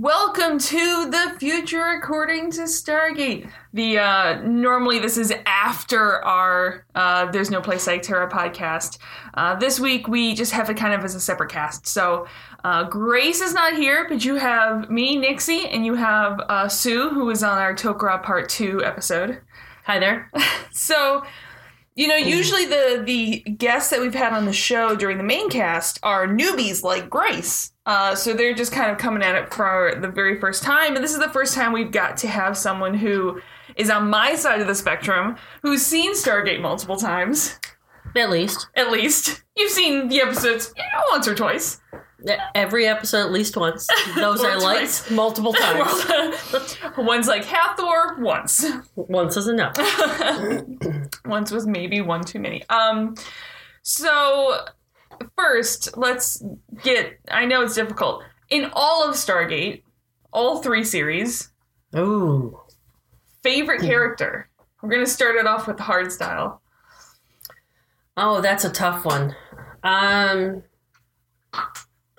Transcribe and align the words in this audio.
Welcome 0.00 0.58
to 0.58 1.10
the 1.10 1.36
future 1.38 1.88
according 1.88 2.52
to 2.52 2.62
Stargate. 2.62 3.50
The 3.74 3.98
uh, 3.98 4.40
normally 4.40 4.98
this 4.98 5.18
is 5.18 5.30
after 5.44 6.24
our 6.24 6.86
uh, 6.94 7.30
"There's 7.30 7.50
No 7.50 7.60
Place 7.60 7.86
Like 7.86 8.00
Terra" 8.00 8.26
podcast. 8.30 8.96
Uh, 9.34 9.56
this 9.56 9.78
week 9.78 10.08
we 10.08 10.32
just 10.34 10.52
have 10.52 10.70
it 10.70 10.78
kind 10.78 10.94
of 10.94 11.04
as 11.04 11.14
a 11.14 11.20
separate 11.20 11.50
cast. 11.50 11.86
So 11.86 12.26
uh, 12.64 12.84
Grace 12.84 13.42
is 13.42 13.52
not 13.52 13.74
here, 13.74 14.06
but 14.08 14.24
you 14.24 14.36
have 14.36 14.88
me, 14.88 15.18
Nixie, 15.18 15.68
and 15.68 15.84
you 15.84 15.96
have 15.96 16.40
uh, 16.48 16.66
Sue, 16.66 17.10
who 17.10 17.26
was 17.26 17.42
on 17.42 17.58
our 17.58 17.74
Tok'ra 17.74 18.22
Part 18.22 18.48
Two 18.48 18.82
episode. 18.82 19.42
Hi 19.84 19.98
there. 19.98 20.30
So, 20.72 21.24
you 22.00 22.08
know, 22.08 22.16
usually 22.16 22.64
the 22.64 23.02
the 23.04 23.40
guests 23.50 23.90
that 23.90 24.00
we've 24.00 24.14
had 24.14 24.32
on 24.32 24.46
the 24.46 24.54
show 24.54 24.96
during 24.96 25.18
the 25.18 25.22
main 25.22 25.50
cast 25.50 25.98
are 26.02 26.26
newbies 26.26 26.82
like 26.82 27.10
Grace. 27.10 27.72
Uh, 27.84 28.14
so 28.14 28.32
they're 28.32 28.54
just 28.54 28.72
kind 28.72 28.90
of 28.90 28.96
coming 28.96 29.22
at 29.22 29.34
it 29.34 29.52
for 29.52 29.94
the 30.00 30.08
very 30.08 30.40
first 30.40 30.62
time, 30.62 30.96
and 30.96 31.04
this 31.04 31.12
is 31.12 31.18
the 31.18 31.28
first 31.28 31.54
time 31.54 31.74
we've 31.74 31.92
got 31.92 32.16
to 32.16 32.26
have 32.26 32.56
someone 32.56 32.94
who 32.94 33.38
is 33.76 33.90
on 33.90 34.08
my 34.08 34.34
side 34.34 34.62
of 34.62 34.66
the 34.66 34.74
spectrum 34.74 35.36
who's 35.60 35.82
seen 35.84 36.14
Stargate 36.14 36.62
multiple 36.62 36.96
times. 36.96 37.58
At 38.16 38.30
least 38.30 38.68
At 38.74 38.90
least 38.90 39.42
you've 39.54 39.70
seen 39.70 40.08
the 40.08 40.22
episodes 40.22 40.72
you 40.74 40.82
know, 40.82 41.04
once 41.10 41.28
or 41.28 41.34
twice. 41.34 41.82
Every 42.54 42.86
episode 42.86 43.26
at 43.26 43.32
least 43.32 43.56
once. 43.56 43.86
Those 44.14 44.42
Or 44.42 44.50
I 44.50 44.56
liked 44.56 45.10
multiple 45.10 45.52
times. 45.54 46.76
One's 46.96 47.26
like 47.28 47.44
Hathor 47.44 48.16
once. 48.20 48.64
once 48.96 49.36
is 49.36 49.48
enough. 49.48 49.76
once 51.24 51.50
was 51.50 51.66
maybe 51.66 52.00
one 52.00 52.22
too 52.24 52.38
many. 52.38 52.68
Um, 52.68 53.14
so 53.82 54.66
first, 55.36 55.96
let's 55.96 56.42
get. 56.82 57.18
I 57.30 57.44
know 57.46 57.62
it's 57.62 57.74
difficult. 57.74 58.24
In 58.50 58.70
all 58.72 59.08
of 59.08 59.14
Stargate, 59.14 59.82
all 60.32 60.62
three 60.62 60.84
series, 60.84 61.50
Ooh. 61.96 62.60
favorite 63.42 63.80
character. 63.80 64.48
We're 64.82 64.90
gonna 64.90 65.06
start 65.06 65.36
it 65.36 65.46
off 65.46 65.66
with 65.66 65.78
hard 65.78 66.10
style. 66.10 66.62
Oh, 68.16 68.40
that's 68.40 68.64
a 68.64 68.70
tough 68.70 69.04
one. 69.04 69.34
Um, 69.82 70.62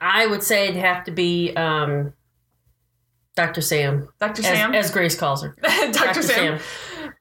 I 0.01 0.25
would 0.27 0.41
say 0.43 0.65
it'd 0.67 0.77
have 0.81 1.03
to 1.05 1.11
be 1.11 1.53
um, 1.55 2.13
Dr. 3.35 3.61
Sam, 3.61 4.09
Dr. 4.19 4.39
as, 4.41 4.45
Sam. 4.47 4.73
as 4.73 4.91
Grace 4.91 5.15
calls 5.15 5.43
her. 5.43 5.55
Dr. 5.91 6.23
Sam. 6.23 6.59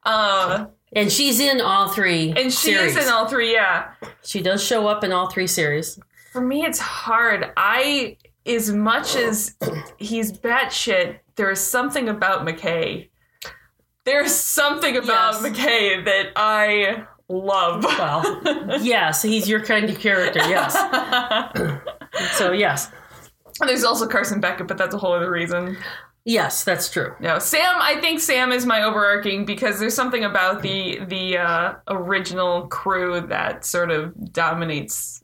Uh, 0.03 0.67
And 0.95 1.13
she's 1.13 1.39
in 1.41 1.61
all 1.61 1.89
three 1.91 2.31
and 2.31 2.53
she 2.53 2.73
series. 2.73 2.97
is 2.97 3.05
in 3.07 3.13
all 3.13 3.29
three. 3.29 3.53
Yeah. 3.53 3.93
she 4.25 4.41
does 4.43 4.65
show 4.65 4.87
up 4.89 5.05
in 5.05 5.13
all 5.13 5.29
three 5.31 5.47
series. 5.47 6.01
For 6.33 6.41
me, 6.41 6.65
it's 6.65 6.79
hard. 6.79 7.53
I, 7.57 8.17
as 8.47 8.73
much 8.73 9.15
as 9.15 9.57
he's 9.99 10.33
batshit, 10.33 11.19
there 11.37 11.51
is 11.51 11.61
something 11.61 12.09
about 12.09 12.47
McKay. 12.47 13.09
There's 14.05 14.35
something 14.35 14.97
about 14.97 15.35
Yes. 15.35 15.43
McKay 15.43 16.05
that 16.07 16.33
I 16.35 17.05
love. 17.29 17.85
Well, 17.85 18.79
yes, 18.81 19.23
he's 19.23 19.49
your 19.49 19.63
kind 19.65 19.89
of 19.91 19.99
character. 20.01 20.41
Yes. 20.41 20.75
so 22.33 22.53
yes, 22.53 22.91
There's 23.61 23.85
also 23.85 24.07
Carson 24.07 24.41
Beckett, 24.41 24.67
but 24.69 24.79
that's 24.79 24.95
a 24.95 24.99
whole 24.99 25.13
other 25.13 25.31
reason. 25.31 25.77
yes, 26.25 26.65
that's 26.65 26.91
true. 26.91 27.15
No, 27.21 27.39
Sam. 27.39 27.75
I 27.79 28.01
think 28.01 28.21
Sam 28.21 28.53
is 28.53 28.65
my 28.67 28.83
overarching 28.83 29.45
because 29.45 29.79
there's 29.81 29.95
something 29.95 30.25
about 30.25 30.63
the 30.63 31.01
the 31.07 31.39
uh, 31.39 31.75
original 31.89 32.69
crew 32.69 33.21
that 33.29 33.65
sort 33.65 33.91
of 33.91 34.33
dominates. 34.33 35.23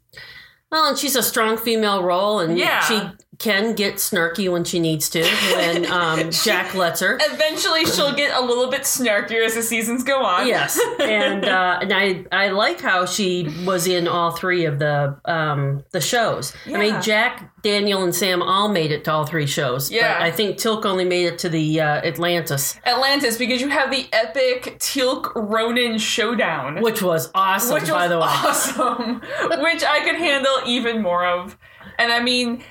Well, 0.70 0.86
and 0.88 0.98
she's 0.98 1.14
a 1.16 1.22
strong 1.22 1.56
female 1.56 2.02
role, 2.02 2.40
and 2.40 2.58
Yeah. 2.58 2.80
she 2.80 3.00
can 3.38 3.74
get 3.74 3.94
snarky 3.96 4.50
when 4.50 4.64
she 4.64 4.78
needs 4.78 5.08
to. 5.10 5.22
When 5.54 5.86
um, 5.92 6.30
Jack 6.30 6.74
lets 6.74 7.00
her. 7.00 7.18
Eventually, 7.20 7.84
she'll 7.86 8.14
get 8.14 8.36
a 8.36 8.40
little 8.40 8.70
bit 8.70 8.82
snarkier 8.82 9.44
as 9.44 9.54
the 9.54 9.62
seasons 9.62 10.02
go 10.02 10.24
on. 10.24 10.46
Yes, 10.46 10.78
and 11.00 11.44
uh, 11.44 11.78
and 11.82 11.92
I 11.92 12.24
I 12.32 12.48
like 12.48 12.80
how 12.80 13.06
she 13.06 13.48
was 13.64 13.86
in 13.86 14.08
all 14.08 14.32
three 14.32 14.64
of 14.64 14.78
the 14.78 15.18
um, 15.24 15.84
the 15.90 16.00
shows. 16.00 16.54
I 16.66 16.78
mean, 16.78 17.00
Jack, 17.02 17.50
Daniel, 17.62 18.02
and 18.02 18.14
Sam 18.14 18.42
all 18.42 18.68
made 18.68 18.92
it 18.92 19.04
to 19.04 19.12
all 19.12 19.26
three 19.26 19.46
shows. 19.46 19.90
Yeah. 19.90 20.18
but 20.18 20.22
I 20.22 20.30
think 20.30 20.56
Teal'c 20.56 20.84
only 20.84 21.04
made 21.04 21.26
it 21.26 21.38
to 21.40 21.48
the 21.48 21.80
uh, 21.80 22.06
Atlantis, 22.06 22.78
Atlantis, 22.86 23.36
because 23.36 23.60
you 23.60 23.68
have 23.68 23.90
the 23.90 24.06
epic 24.12 24.78
Teal'c 24.78 25.32
Ronon 25.34 25.98
showdown. 25.98 26.80
which 26.80 27.02
was 27.02 27.30
awesome. 27.34 27.74
which 27.74 27.88
by 27.88 28.08
was 28.08 28.10
the 28.10 28.18
way, 28.18 28.24
awesome, 28.28 29.62
which 29.62 29.84
I 29.84 30.00
could 30.04 30.16
handle 30.16 30.58
even 30.66 31.02
more 31.02 31.26
of. 31.26 31.58
And 31.98 32.12
I 32.12 32.20
mean, 32.20 32.62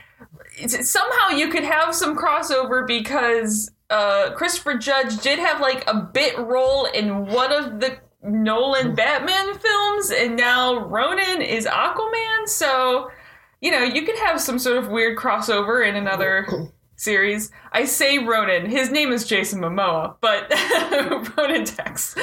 somehow 0.67 1.29
you 1.35 1.49
could 1.49 1.63
have 1.63 1.93
some 1.93 2.17
crossover 2.17 2.85
because 2.85 3.71
uh, 3.89 4.31
Christopher 4.35 4.77
Judge 4.77 5.17
did 5.17 5.39
have 5.39 5.61
like 5.61 5.83
a 5.87 5.95
bit 5.95 6.37
role 6.37 6.85
in 6.85 7.25
one 7.27 7.51
of 7.51 7.79
the 7.79 7.97
Nolan 8.23 8.95
Batman 8.95 9.57
films, 9.57 10.11
and 10.11 10.35
now 10.35 10.79
Ronon 10.87 11.41
is 11.41 11.65
Aquaman. 11.65 12.47
So, 12.47 13.11
you 13.61 13.71
know, 13.71 13.83
you 13.83 14.03
could 14.03 14.17
have 14.17 14.41
some 14.41 14.57
sort 14.57 14.77
of 14.77 14.89
weird 14.89 15.17
crossover 15.17 15.87
in 15.87 15.95
another. 15.95 16.47
Series. 16.97 17.51
I 17.73 17.83
say 17.83 18.19
Ronon. 18.19 18.69
His 18.69 18.89
name 18.89 19.11
is 19.11 19.27
Jason 19.27 19.59
Momoa, 19.59 20.15
but 20.21 20.49
Ronon 21.37 21.65
Dex. 21.65 22.15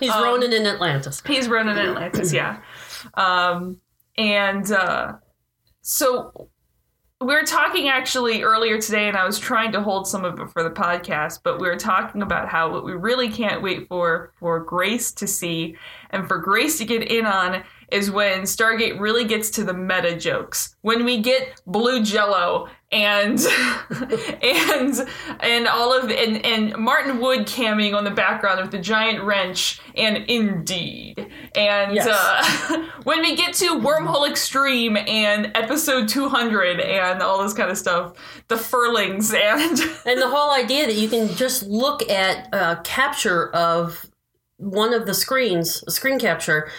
he's 0.00 0.10
Um, 0.10 0.24
Ronon 0.24 0.52
in 0.52 0.66
Atlantis. 0.66 1.22
He's 1.24 1.48
Ronon 1.48 1.78
in 1.78 1.90
Atlantis, 1.90 2.32
yeah. 2.32 2.58
Um, 3.14 3.80
and 4.18 4.68
uh, 4.72 5.12
so 5.80 6.48
we 7.20 7.28
were 7.28 7.44
talking 7.44 7.88
actually 7.88 8.42
earlier 8.42 8.78
today, 8.78 9.08
and 9.08 9.16
I 9.16 9.24
was 9.24 9.38
trying 9.38 9.72
to 9.72 9.80
hold 9.80 10.06
some 10.06 10.24
of 10.24 10.38
it 10.38 10.50
for 10.50 10.62
the 10.62 10.70
podcast, 10.70 11.40
but 11.42 11.58
we 11.58 11.66
were 11.66 11.76
talking 11.76 12.20
about 12.20 12.48
how 12.48 12.70
what 12.70 12.84
we 12.84 12.92
really 12.92 13.30
can't 13.30 13.62
wait 13.62 13.88
for 13.88 14.32
for 14.38 14.60
Grace 14.60 15.12
to 15.12 15.26
see 15.26 15.76
and 16.10 16.28
for 16.28 16.38
Grace 16.38 16.76
to 16.76 16.84
get 16.84 17.10
in 17.10 17.24
on 17.24 17.64
is 17.90 18.10
when 18.10 18.42
Stargate 18.42 19.00
really 19.00 19.24
gets 19.24 19.48
to 19.50 19.64
the 19.64 19.72
meta 19.72 20.14
jokes. 20.14 20.76
When 20.82 21.06
we 21.06 21.22
get 21.22 21.62
blue 21.66 22.02
jello 22.02 22.68
and 22.92 23.38
and 24.42 25.08
and 25.40 25.66
all 25.68 25.92
of 25.92 26.10
and, 26.10 26.44
and 26.44 26.76
Martin 26.76 27.20
Wood 27.20 27.40
camming 27.46 27.94
on 27.96 28.04
the 28.04 28.10
background 28.10 28.60
with 28.60 28.70
the 28.70 28.78
giant 28.78 29.22
wrench 29.24 29.80
and 29.96 30.18
indeed. 30.28 31.26
And 31.56 31.94
Yes. 31.94 32.06
uh, 32.08 32.86
when 33.04 33.20
we 33.22 33.34
get 33.36 33.54
to 33.54 33.66
Wormhole 33.80 34.28
Extreme 34.28 34.96
and 34.96 35.50
episode 35.54 36.08
200 36.08 36.80
and 36.80 37.22
all 37.22 37.42
this 37.42 37.54
kind 37.54 37.70
of 37.70 37.78
stuff, 37.78 38.14
the 38.48 38.56
furlings 38.56 39.32
and 39.34 39.78
And 40.06 40.20
the 40.20 40.28
whole 40.28 40.52
idea 40.52 40.86
that 40.86 40.94
you 40.94 41.08
can 41.08 41.28
just 41.34 41.64
look 41.64 42.08
at 42.10 42.48
a 42.54 42.80
capture 42.84 43.50
of 43.54 44.06
one 44.58 44.94
of 44.94 45.04
the 45.04 45.12
screens, 45.12 45.84
a 45.86 45.90
screen 45.90 46.18
capture, 46.18 46.70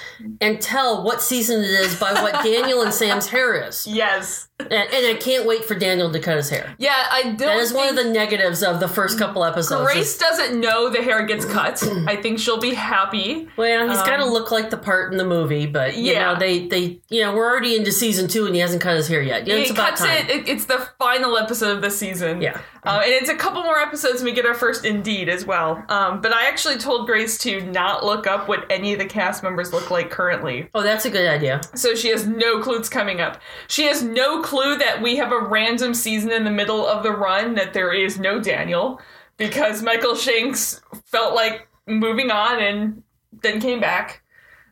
and 0.41 0.59
tell 0.59 1.03
what 1.03 1.21
season 1.21 1.61
it 1.61 1.69
is 1.69 1.99
by 1.99 2.11
what 2.23 2.33
Daniel 2.43 2.81
and 2.81 2.91
Sam's 2.91 3.27
hair 3.27 3.53
is. 3.67 3.85
yes. 3.85 4.47
And, 4.59 4.73
and 4.73 5.05
I 5.05 5.13
can't 5.19 5.45
wait 5.45 5.65
for 5.65 5.75
Daniel 5.75 6.11
to 6.11 6.19
cut 6.19 6.35
his 6.35 6.49
hair. 6.49 6.73
Yeah, 6.79 6.95
I 7.11 7.21
don't 7.23 7.37
That 7.37 7.57
is 7.59 7.71
one 7.73 7.89
of 7.89 7.95
the 7.95 8.05
negatives 8.05 8.63
of 8.63 8.79
the 8.79 8.87
first 8.87 9.19
couple 9.19 9.43
episodes. 9.45 9.85
Grace 9.93 10.13
is- 10.13 10.17
doesn't 10.17 10.59
know 10.59 10.89
the 10.89 11.03
hair 11.03 11.23
gets 11.27 11.45
cut. 11.45 11.81
I 12.07 12.15
think 12.15 12.39
she'll 12.39 12.59
be 12.59 12.73
happy. 12.73 13.47
well, 13.55 13.87
he's 13.87 13.97
got 13.99 14.17
to 14.17 14.23
um, 14.23 14.29
look 14.29 14.49
like 14.49 14.71
the 14.71 14.77
part 14.77 15.11
in 15.11 15.19
the 15.19 15.25
movie, 15.25 15.67
but 15.67 15.95
you 15.95 16.13
Yeah. 16.13 16.33
know 16.33 16.39
they 16.39 16.67
they 16.67 16.99
you 17.09 17.21
know 17.21 17.35
we're 17.35 17.47
already 17.47 17.75
into 17.75 17.91
season 17.91 18.27
two 18.27 18.47
and 18.47 18.55
he 18.55 18.61
hasn't 18.61 18.81
cut 18.81 18.95
his 18.95 19.07
hair 19.07 19.21
yet. 19.21 19.45
Yeah, 19.45 19.55
it's 19.57 19.69
It 19.69 19.73
about 19.73 19.89
cuts 19.89 20.01
time. 20.01 20.17
it, 20.25 20.29
it. 20.31 20.49
It's 20.49 20.65
the 20.65 20.87
final 20.97 21.37
episode 21.37 21.75
of 21.75 21.81
the 21.83 21.91
season. 21.91 22.41
Yeah. 22.41 22.59
Uh, 22.83 23.01
and 23.03 23.11
it's 23.11 23.29
a 23.29 23.35
couple 23.35 23.61
more 23.63 23.77
episodes 23.79 24.21
and 24.21 24.25
we 24.25 24.31
get 24.31 24.45
our 24.45 24.53
first 24.53 24.85
Indeed 24.85 25.27
as 25.27 25.45
well. 25.45 25.83
Um, 25.89 26.21
but 26.21 26.31
I 26.33 26.47
actually 26.47 26.77
told 26.77 27.05
Grace 27.05 27.37
to 27.39 27.59
not 27.61 28.05
look 28.05 28.25
up 28.27 28.47
what 28.47 28.65
any 28.71 28.93
of 28.93 28.99
the 28.99 29.05
cast 29.05 29.43
members 29.43 29.73
look 29.73 29.91
like 29.91 30.09
currently. 30.09 30.69
Oh, 30.73 30.81
that's 30.81 31.03
a 31.03 31.09
good 31.09 31.27
idea. 31.27 31.59
So 31.75 31.95
she 31.95 32.07
has 32.09 32.25
no 32.25 32.61
clues 32.61 32.87
coming 32.87 33.19
up. 33.19 33.41
She 33.67 33.83
has 33.87 34.01
no 34.01 34.41
clue 34.47 34.77
that 34.77 35.01
we 35.01 35.17
have 35.17 35.31
a 35.33 35.39
random 35.41 35.93
season 35.93 36.31
in 36.31 36.43
the 36.45 36.51
middle 36.51 36.85
of 36.87 37.03
the 37.03 37.11
run 37.11 37.55
that 37.55 37.73
there 37.73 37.91
is 37.93 38.17
no 38.19 38.39
Daniel 38.39 38.99
because 39.35 39.81
Michael 39.83 40.15
Shanks 40.15 40.81
felt 41.05 41.35
like 41.35 41.67
moving 41.85 42.31
on 42.31 42.59
and 42.61 43.03
then 43.43 43.59
came 43.59 43.79
back. 43.79 44.23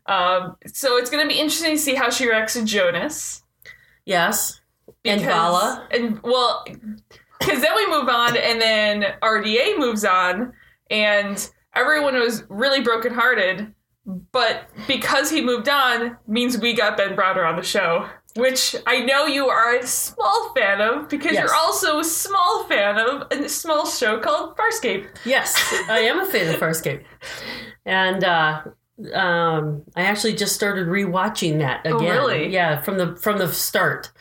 Um, 0.06 0.56
so 0.66 0.98
it's 0.98 1.10
going 1.10 1.24
to 1.24 1.27
be 1.27 1.39
interesting 1.39 1.72
to 1.75 1.77
see 1.77 1.95
how 1.95 2.10
she 2.10 2.27
reacts 2.27 2.54
to 2.54 2.63
Jonas. 2.63 3.44
Yes, 4.06 4.62
and 5.04 5.19
Because- 5.22 5.36
Vala. 5.36 5.88
And 5.92 6.22
well, 6.24 6.63
because 7.39 7.62
then 7.62 7.75
we 7.75 7.88
move 7.89 8.07
on, 8.07 8.38
and 8.38 8.62
then 8.62 9.04
RDA 9.22 9.77
moves 9.77 10.06
on, 10.06 10.54
and 10.89 11.50
everyone 11.74 12.16
was 12.19 12.44
really 12.50 12.81
brokenhearted. 12.81 13.74
But 14.06 14.69
because 14.88 15.31
he 15.31 15.42
moved 15.42 15.68
on, 15.68 16.18
means 16.27 16.57
we 16.60 16.74
got 16.74 16.95
Ben 16.98 17.16
Browder 17.16 17.48
on 17.48 17.56
the 17.56 17.63
show, 17.63 18.07
which 18.35 18.75
I 18.85 18.99
know 19.01 19.25
you 19.25 19.47
are 19.47 19.75
a 19.75 19.87
small 19.87 20.53
fan 20.55 20.81
of 20.81 21.09
because 21.09 21.33
Yes. 21.33 21.43
you're 21.43 21.55
also 21.55 21.99
a 21.99 22.03
small 22.03 22.65
fan 22.65 22.97
of 22.97 23.27
a 23.31 23.47
small 23.49 23.85
show 23.85 24.19
called 24.19 24.55
Farscape. 24.57 25.07
Yes, 25.25 25.55
I 25.89 25.99
am 25.99 26.19
a 26.19 26.25
fan 26.25 26.53
of 26.53 26.59
Farscape, 26.59 27.03
and 27.85 28.23
uh, 28.23 28.61
um, 29.13 29.83
I 29.95 30.03
actually 30.03 30.33
just 30.33 30.53
started 30.55 30.87
rewatching 30.87 31.59
that 31.59 31.81
again. 31.85 31.95
Oh, 31.95 31.99
really? 32.09 32.47
Yeah, 32.53 32.81
from 32.81 32.97
the 32.97 33.15
from 33.15 33.37
the 33.39 33.51
start. 33.51 34.11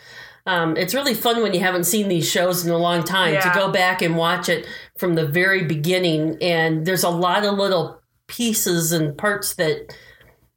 Um, 0.46 0.76
it's 0.76 0.92
really 0.92 1.14
fun 1.14 1.42
when 1.42 1.54
you 1.54 1.60
haven't 1.60 1.84
seen 1.84 2.08
these 2.08 2.28
shows 2.30 2.66
in 2.66 2.70
a 2.70 2.76
long 2.76 3.02
time 3.02 3.40
to 3.40 3.50
go 3.54 3.72
back 3.72 4.02
and 4.02 4.14
watch 4.14 4.50
it 4.50 4.66
from 4.98 5.14
the 5.14 5.26
very 5.26 5.64
beginning. 5.64 6.36
And 6.42 6.84
there's 6.84 7.02
a 7.02 7.08
lot 7.08 7.46
of 7.46 7.54
little 7.54 8.02
pieces 8.26 8.92
and 8.92 9.16
parts 9.16 9.54
that 9.54 9.94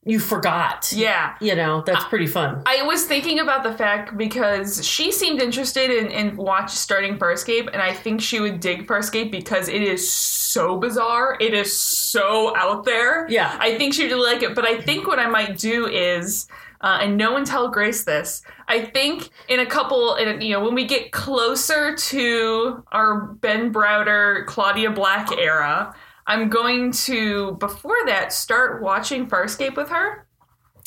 you 0.08 0.20
forgot. 0.20 0.92
Yeah. 0.96 1.36
You 1.42 1.56
know, 1.56 1.84
that's 1.86 2.06
pretty 2.06 2.28
fun. 2.28 2.64
I 2.66 2.82
was 2.84 3.06
thinking 3.06 3.40
about 3.40 3.64
the 3.64 3.74
fact 3.74 4.18
because 4.18 4.86
she 4.88 5.12
seemed 5.12 5.42
interested 5.42 5.92
in, 5.92 6.08
in 6.08 6.38
watch 6.38 6.72
starting 6.72 7.18
Farscape, 7.18 7.68
and 7.74 7.82
I 7.82 7.94
think 7.94 8.22
she 8.22 8.40
would 8.40 8.62
dig 8.62 8.88
Farscape 8.88 9.32
because 9.32 9.68
it 9.68 9.82
is 9.82 10.10
so 10.10 10.78
bizarre. 10.78 11.38
It 11.42 11.54
is 11.54 11.78
so 11.78 12.56
out 12.56 12.86
there. 12.86 13.28
Yeah. 13.30 13.58
I 13.60 13.78
think 13.78 13.94
she'd 13.94 14.06
really 14.06 14.34
like 14.34 14.44
it. 14.44 14.56
But 14.56 14.66
I 14.66 14.80
think 14.80 15.08
what 15.08 15.20
I 15.20 15.28
might 15.28 15.58
do 15.58 15.88
is, 15.88 16.48
uh, 16.80 17.00
and 17.02 17.18
no 17.18 17.34
one 17.34 17.44
tell 17.44 17.68
Grace 17.70 18.06
this. 18.06 18.44
I 18.70 18.86
think 18.86 19.30
in 19.50 19.60
a 19.60 19.66
couple, 19.66 20.16
in 20.16 20.28
a, 20.28 20.44
you 20.44 20.54
know, 20.54 20.64
when 20.64 20.74
we 20.74 20.86
get 20.86 21.12
closer 21.12 21.96
to 21.96 22.84
our 22.94 23.22
Ben 23.42 23.74
Browder, 23.74 24.46
Claudia 24.46 24.92
Black 24.92 25.32
era, 25.38 25.94
I'm 26.28 26.50
going 26.50 26.92
to 26.92 27.54
before 27.54 27.98
that 28.06 28.32
start 28.34 28.82
watching 28.82 29.28
Farscape 29.28 29.76
with 29.76 29.90
her. 29.90 30.28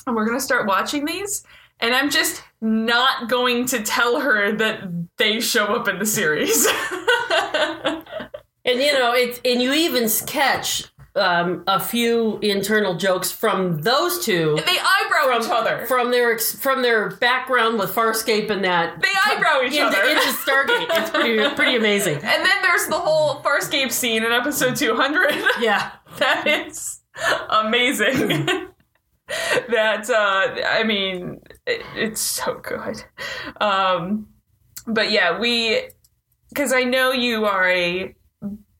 And 0.06 0.14
we're 0.14 0.26
gonna 0.26 0.40
start 0.40 0.66
watching 0.66 1.04
these. 1.04 1.44
And 1.82 1.94
i'm 1.94 2.10
just 2.10 2.44
not 2.60 3.31
going 3.31 3.64
to 3.66 3.82
tell 3.82 4.20
her 4.20 4.52
that 4.52 4.82
they 5.16 5.40
show 5.40 5.64
up 5.64 5.88
in 5.88 5.98
the 5.98 6.04
series. 6.04 6.69
And 8.64 8.81
you 8.81 8.92
know, 8.92 9.12
it's 9.12 9.40
and 9.44 9.62
you 9.62 9.72
even 9.72 10.08
catch 10.26 10.89
um, 11.17 11.65
a 11.67 11.81
few 11.81 12.39
internal 12.41 12.95
jokes 12.95 13.33
from 13.33 13.81
those 13.83 14.25
two. 14.25 14.57
they 14.67 14.79
eyebrow 14.79 15.27
from, 15.27 15.43
each 15.43 15.49
other 15.51 15.87
from 15.87 16.11
their 16.11 16.33
ex- 16.33 16.55
from 16.55 16.83
their 16.83 17.11
background 17.17 17.79
with 17.79 17.95
Farscape 17.95 18.49
and 18.51 18.65
that 18.65 19.01
they 19.03 19.09
eyebrow 19.27 19.61
each 19.62 19.75
into, 19.75 19.85
other 19.87 20.03
into 20.09 20.29
Stargate. 20.29 20.87
It's 20.91 21.11
pretty 21.15 21.55
pretty 21.57 21.77
amazing. 21.77 22.15
and 22.15 22.23
then 22.25 22.62
there's 22.62 22.87
the 22.87 22.99
whole 22.99 23.43
farscape 23.43 23.91
scene 23.91 24.23
in 24.25 24.31
episode 24.33 24.77
200 24.77 25.33
Yeah, 25.61 25.91
that 26.19 26.47
is 26.47 27.01
amazing 27.51 28.47
that 29.69 30.09
uh 30.11 30.61
i 30.69 30.83
mean 30.85 31.41
it, 31.67 31.83
it's 31.95 32.21
so 32.21 32.55
good 32.62 33.03
um 33.61 34.27
but 34.87 35.11
yeah 35.11 35.39
we 35.39 35.83
because 36.49 36.73
i 36.73 36.83
know 36.83 37.12
you 37.12 37.45
are 37.45 37.69
a 37.69 38.15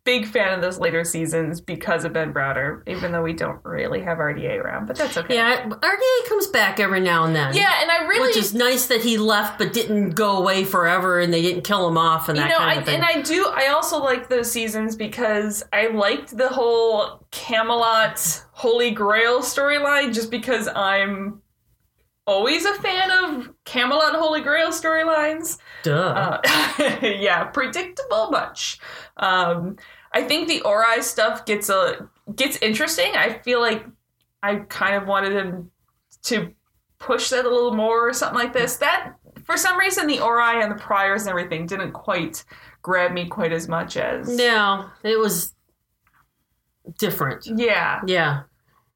big 0.05 0.26
fan 0.26 0.55
of 0.55 0.62
those 0.62 0.79
later 0.79 1.05
seasons 1.05 1.61
because 1.61 2.05
of 2.05 2.12
ben 2.12 2.32
browder 2.32 2.82
even 2.88 3.12
though 3.12 3.23
we 3.23 3.32
don't 3.32 3.62
really 3.64 4.00
have 4.00 4.19
rda 4.19 4.58
around 4.58 4.87
but 4.87 4.97
that's 4.97 5.17
okay 5.17 5.35
yeah. 5.35 5.64
RDA 5.69 6.29
comes 6.29 6.47
back 6.47 6.81
every 6.81 7.00
now 7.00 7.25
and 7.25 7.37
then. 7.37 7.55
yeah 7.55 7.82
and 7.82 7.91
i 7.91 8.05
really 8.06 8.29
Which 8.29 8.37
is 8.37 8.55
nice 8.55 8.87
that 8.87 9.02
he 9.02 9.19
left 9.19 9.58
but 9.58 9.73
didn't 9.73 10.11
go 10.11 10.38
away 10.38 10.64
forever 10.64 11.20
and 11.20 11.32
they 11.32 11.43
didn't 11.43 11.64
kill 11.64 11.87
him 11.87 11.99
off 11.99 12.29
and 12.29 12.38
you 12.38 12.44
that 12.44 12.50
know, 12.50 12.58
kind 12.58 12.70
I, 12.70 12.75
of 12.81 12.85
thing. 12.85 12.94
and 12.97 13.05
I 13.05 13.20
do. 13.23 13.47
I 13.52 13.69
also 13.69 13.99
like 14.02 14.29
those 14.29 14.50
seasons 14.50 14.97
because 14.97 15.62
I 15.73 15.88
liked 15.88 16.37
the 16.37 16.49
whole 16.49 17.26
Camelot 17.31 18.44
Holy 18.53 18.91
Grail 18.91 19.41
storyline. 19.41 20.14
Just 20.14 20.31
because 20.31 20.69
I'm 20.69 21.43
always 22.31 22.65
a 22.65 22.75
fan 22.75 23.11
of 23.11 23.50
Camelot 23.65 24.15
Holy 24.15 24.41
Grail 24.41 24.71
storylines. 24.71 25.59
Duh. 25.82 26.41
Uh, 26.44 26.99
yeah, 27.03 27.44
predictable 27.44 28.31
much. 28.31 28.79
Um, 29.17 29.77
I 30.12 30.23
think 30.23 30.49
the 30.49 30.61
Ori 30.62 31.03
stuff 31.03 31.44
gets 31.44 31.69
a 31.69 32.09
gets 32.35 32.56
interesting. 32.59 33.12
I 33.17 33.38
feel 33.44 33.61
like 33.61 33.85
I 34.43 34.56
kind 34.56 34.94
of 34.94 35.06
wanted 35.09 35.32
him 35.32 35.71
to 36.25 36.53
push 36.99 37.31
that 37.31 37.44
a 37.44 37.49
little 37.50 37.75
more 37.75 38.09
or 38.09 38.12
something 38.12 38.38
like 38.38 38.53
this. 38.53 38.77
That 38.77 39.15
for 39.44 39.56
some 39.56 39.79
reason 39.79 40.06
the 40.06 40.21
Ori 40.21 40.62
and 40.62 40.71
the 40.71 40.77
priors 40.82 41.23
and 41.23 41.31
everything 41.31 41.67
didn't 41.67 41.93
quite 41.93 42.44
grab 42.82 43.12
me 43.12 43.27
quite 43.27 43.53
as 43.53 43.69
much 43.69 43.97
as 43.97 44.29
no, 44.29 44.88
it 45.03 45.19
was 45.19 45.55
different. 46.99 47.47
yeah. 47.47 48.00
Yeah, 48.06 48.43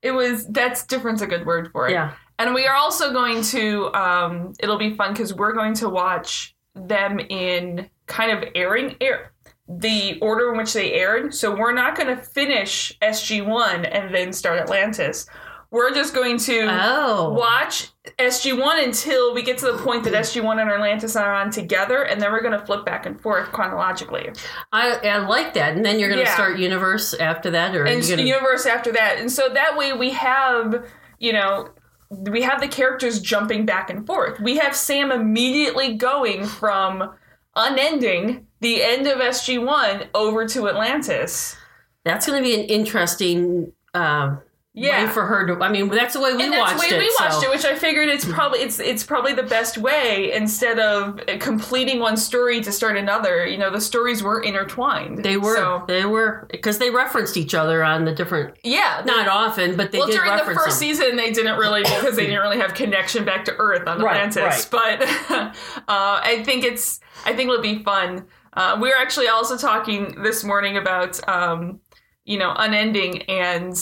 It 0.03 0.13
was 0.13 0.47
that's 0.49 0.87
different's 0.87 1.23
a 1.23 1.27
good 1.27 1.47
word 1.47 1.71
for 1.73 1.89
it. 1.89 1.93
yeah. 1.93 2.15
And 2.39 2.55
we 2.55 2.67
are 2.67 2.75
also 2.75 3.13
going 3.13 3.43
to, 3.43 3.93
um, 3.95 4.53
it'll 4.61 4.79
be 4.79 4.95
fun 4.95 5.13
because 5.13 5.33
we're 5.35 5.53
going 5.53 5.75
to 5.75 5.89
watch 5.89 6.55
them 6.75 7.21
in 7.21 7.89
kind 8.07 8.31
of 8.37 8.49
airing 8.55 8.97
air 9.01 9.33
the 9.67 10.19
order 10.21 10.51
in 10.53 10.59
which 10.59 10.75
they 10.75 10.93
aired. 10.93 11.35
So 11.35 11.57
we're 11.57 11.73
not 11.73 11.97
going 11.97 12.15
to 12.15 12.23
finish 12.23 12.93
SG1 13.01 13.89
and 13.91 14.15
then 14.15 14.33
start 14.33 14.59
Atlantis. 14.61 15.27
We're 15.71 15.93
just 15.95 16.15
going 16.15 16.39
to 16.41 16.67
Oh, 16.71 17.31
watch 17.33 17.89
SG1 18.19 18.85
until 18.85 19.33
we 19.35 19.43
get 19.43 19.57
to 19.59 19.73
the 19.73 19.79
point 19.79 20.05
that 20.05 20.13
SG1 20.13 20.61
and 20.61 20.71
Atlantis 20.71 21.17
are 21.17 21.35
on 21.35 21.51
together, 21.51 22.03
and 22.03 22.21
then 22.21 22.31
we're 22.31 22.43
going 22.43 22.57
to 22.57 22.65
flip 22.65 22.85
back 22.85 23.07
and 23.07 23.19
forth 23.21 23.51
chronologically. 23.53 24.29
I, 24.73 24.97
I 25.03 25.17
like 25.27 25.55
that. 25.55 25.75
And 25.75 25.85
then 25.85 25.99
you're 25.99 26.11
going 26.11 26.21
to 26.21 26.27
Yeah. 26.27 26.35
start 26.35 26.59
Universe 26.59 27.15
after 27.15 27.51
that, 27.53 27.75
or 27.75 27.87
and 27.87 28.07
gonna, 28.07 28.23
universe 28.23 28.67
after 28.67 28.93
that. 28.93 29.17
And 29.19 29.33
so 29.33 29.49
that 29.49 29.77
way 29.77 29.93
we 29.95 30.11
have, 30.11 30.87
you 31.19 31.33
know, 31.33 31.71
we 32.11 32.43
have 32.43 32.61
the 32.61 32.69
characters 32.69 33.21
jumping 33.21 33.67
back 33.67 33.91
and 33.91 34.07
forth. 34.07 34.41
We 34.41 34.57
have 34.59 34.77
Sam 34.77 35.11
immediately 35.11 35.95
going 35.95 36.47
from 36.47 37.15
unending 37.57 38.47
the 38.61 38.83
end 38.83 39.07
of 39.07 39.19
SG1 39.19 40.09
over 40.15 40.47
to 40.49 40.69
Atlantis. 40.69 41.57
that's 42.05 42.27
going 42.27 42.43
to 42.43 42.47
be 42.47 42.55
an 42.55 42.67
interesting 42.67 43.73
um, 43.95 44.41
Yeah. 44.77 45.05
way 45.05 45.11
for 45.13 45.25
her 45.27 45.47
to. 45.47 45.63
I 45.65 45.69
mean, 45.71 45.89
that's 45.89 46.15
the 46.15 46.21
way 46.21 46.33
we 46.33 46.37
watched 46.37 46.41
it. 46.41 46.45
and 46.47 46.53
that's 46.53 46.73
watched 46.73 46.89
the 46.91 46.97
way 46.97 47.01
it. 47.03 47.07
we 47.07 47.17
watched 47.21 47.41
so. 47.41 47.43
it, 47.45 47.51
which 47.55 47.65
I 47.65 47.75
figured 47.77 48.09
it's 48.09 48.25
probably 48.25 48.59
it's 48.59 48.81
it's 48.81 49.05
probably 49.05 49.33
the 49.33 49.45
best 49.45 49.79
way 49.79 50.33
instead 50.33 50.81
of 50.81 51.21
completing 51.39 52.01
one 52.01 52.17
story 52.17 52.61
to 52.61 52.73
start 52.73 52.97
another. 52.97 53.47
You 53.47 53.57
know, 53.57 53.71
the 53.71 53.81
stories 53.81 54.21
were 54.23 54.43
intertwined. 54.43 55.25
They 55.25 55.37
were, 55.37 55.55
So, 55.55 55.85
they 55.87 56.05
were, 56.05 56.49
because 56.51 56.79
they 56.79 56.91
referenced 56.91 57.37
each 57.37 57.55
other 57.55 57.85
on 57.85 58.05
the 58.05 58.13
different. 58.13 58.57
yeah. 58.65 59.03
Not 59.07 59.29
often, 59.29 59.77
but 59.77 59.93
they 59.93 59.99
did. 59.99 60.01
well, 60.01 60.07
did 60.09 60.15
during 60.17 60.37
the 60.37 60.45
first 60.55 60.81
them. 60.81 60.89
season, 60.89 61.15
they 61.17 61.31
didn't 61.31 61.57
really 61.57 61.83
because 61.85 62.17
they 62.17 62.27
didn't 62.27 62.41
really 62.41 62.59
have 62.59 62.75
connection 62.75 63.25
back 63.25 63.45
to 63.45 63.55
Earth 63.59 63.87
on 63.87 64.03
Right, 64.03 64.17
Atlantis. 64.17 64.67
But 64.67 65.03
uh, 65.31 65.55
I 65.89 66.43
think 66.45 66.65
it's 66.65 66.99
I 67.25 67.33
think 67.33 67.49
it'll 67.49 67.63
be 67.63 67.83
fun. 67.85 68.27
Uh, 68.55 68.77
we 68.81 68.89
were 68.89 68.97
actually 68.97 69.29
also 69.29 69.57
talking 69.57 70.21
this 70.23 70.43
morning 70.43 70.77
about 70.77 71.21
um, 71.29 71.79
you 72.25 72.39
know 72.39 72.53
unending 72.57 73.23
and 73.23 73.77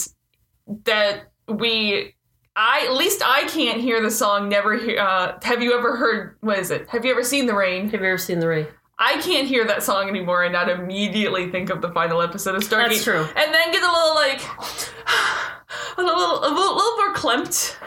that 0.85 1.31
we. 1.47 2.15
I 2.55 2.85
at 2.87 2.93
least 2.93 3.23
I 3.25 3.47
can't 3.47 3.81
hear 3.81 4.01
the 4.01 4.11
song. 4.11 4.47
Never 4.47 4.77
hear. 4.77 4.99
Uh, 4.99 5.39
have 5.41 5.63
you 5.63 5.73
ever 5.73 5.95
heard? 5.95 6.37
What 6.41 6.59
is 6.59 6.69
it? 6.69 6.87
Have 6.89 7.03
you 7.03 7.11
ever 7.11 7.23
seen 7.23 7.47
the 7.47 7.55
rain? 7.55 7.89
Have 7.89 8.01
you 8.01 8.07
ever 8.07 8.17
seen 8.17 8.39
the 8.39 8.47
rain? 8.47 8.67
I 8.99 9.19
can't 9.21 9.47
hear 9.47 9.65
that 9.65 9.81
song 9.81 10.07
anymore 10.07 10.43
and 10.43 10.53
not 10.53 10.69
immediately 10.69 11.49
think 11.49 11.69
of 11.69 11.81
the 11.81 11.89
final 11.89 12.21
episode 12.21 12.55
of 12.55 12.61
Stargate. 12.61 12.89
That's 12.89 13.03
true. 13.03 13.21
And 13.35 13.53
then 13.53 13.71
get 13.71 13.83
a 13.83 13.91
little 13.91 14.15
like 14.15 14.41
a 15.97 16.01
little 16.01 16.39
a 16.39 16.49
little, 16.49 16.75
little 16.75 16.95
more 16.97 17.13
clumped 17.13 17.77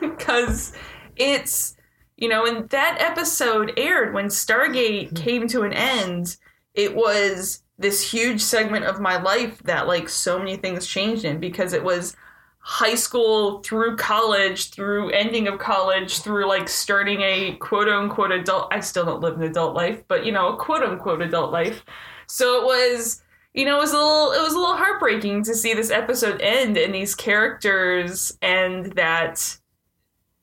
because 0.00 0.72
it's 1.16 1.76
you 2.16 2.28
know 2.28 2.42
when 2.42 2.66
that 2.66 2.96
episode 3.00 3.72
aired 3.76 4.12
when 4.14 4.26
Stargate 4.26 5.14
came 5.16 5.46
to 5.48 5.62
an 5.62 5.72
end, 5.72 6.36
it 6.74 6.94
was 6.96 7.62
this 7.78 8.10
huge 8.10 8.40
segment 8.40 8.84
of 8.84 9.00
my 9.00 9.20
life 9.20 9.58
that 9.62 9.86
like 9.86 10.08
so 10.08 10.38
many 10.38 10.56
things 10.56 10.86
changed 10.86 11.24
in 11.24 11.38
because 11.38 11.72
it 11.72 11.82
was 11.82 12.16
high 12.58 12.94
school 12.94 13.60
through 13.60 13.96
college 13.96 14.70
through 14.70 15.10
ending 15.10 15.48
of 15.48 15.58
college 15.58 16.20
through 16.20 16.46
like 16.46 16.68
starting 16.68 17.22
a 17.22 17.56
quote 17.56 17.88
unquote 17.88 18.30
adult 18.32 18.68
i 18.72 18.80
still 18.80 19.06
don't 19.06 19.22
live 19.22 19.36
an 19.36 19.44
adult 19.44 19.74
life 19.74 20.02
but 20.06 20.26
you 20.26 20.32
know 20.32 20.52
a 20.52 20.56
quote 20.56 20.82
unquote 20.82 21.22
adult 21.22 21.50
life. 21.52 21.84
So 22.26 22.60
it 22.60 22.64
was 22.64 23.22
you 23.54 23.64
know 23.64 23.78
it 23.78 23.80
was 23.80 23.92
a 23.92 23.96
little 23.96 24.32
it 24.32 24.42
was 24.42 24.52
a 24.52 24.58
little 24.58 24.76
heartbreaking 24.76 25.44
to 25.44 25.54
see 25.54 25.74
this 25.74 25.90
episode 25.90 26.40
end 26.40 26.76
and 26.76 26.94
these 26.94 27.14
characters 27.14 28.36
and 28.42 28.92
that 28.92 29.58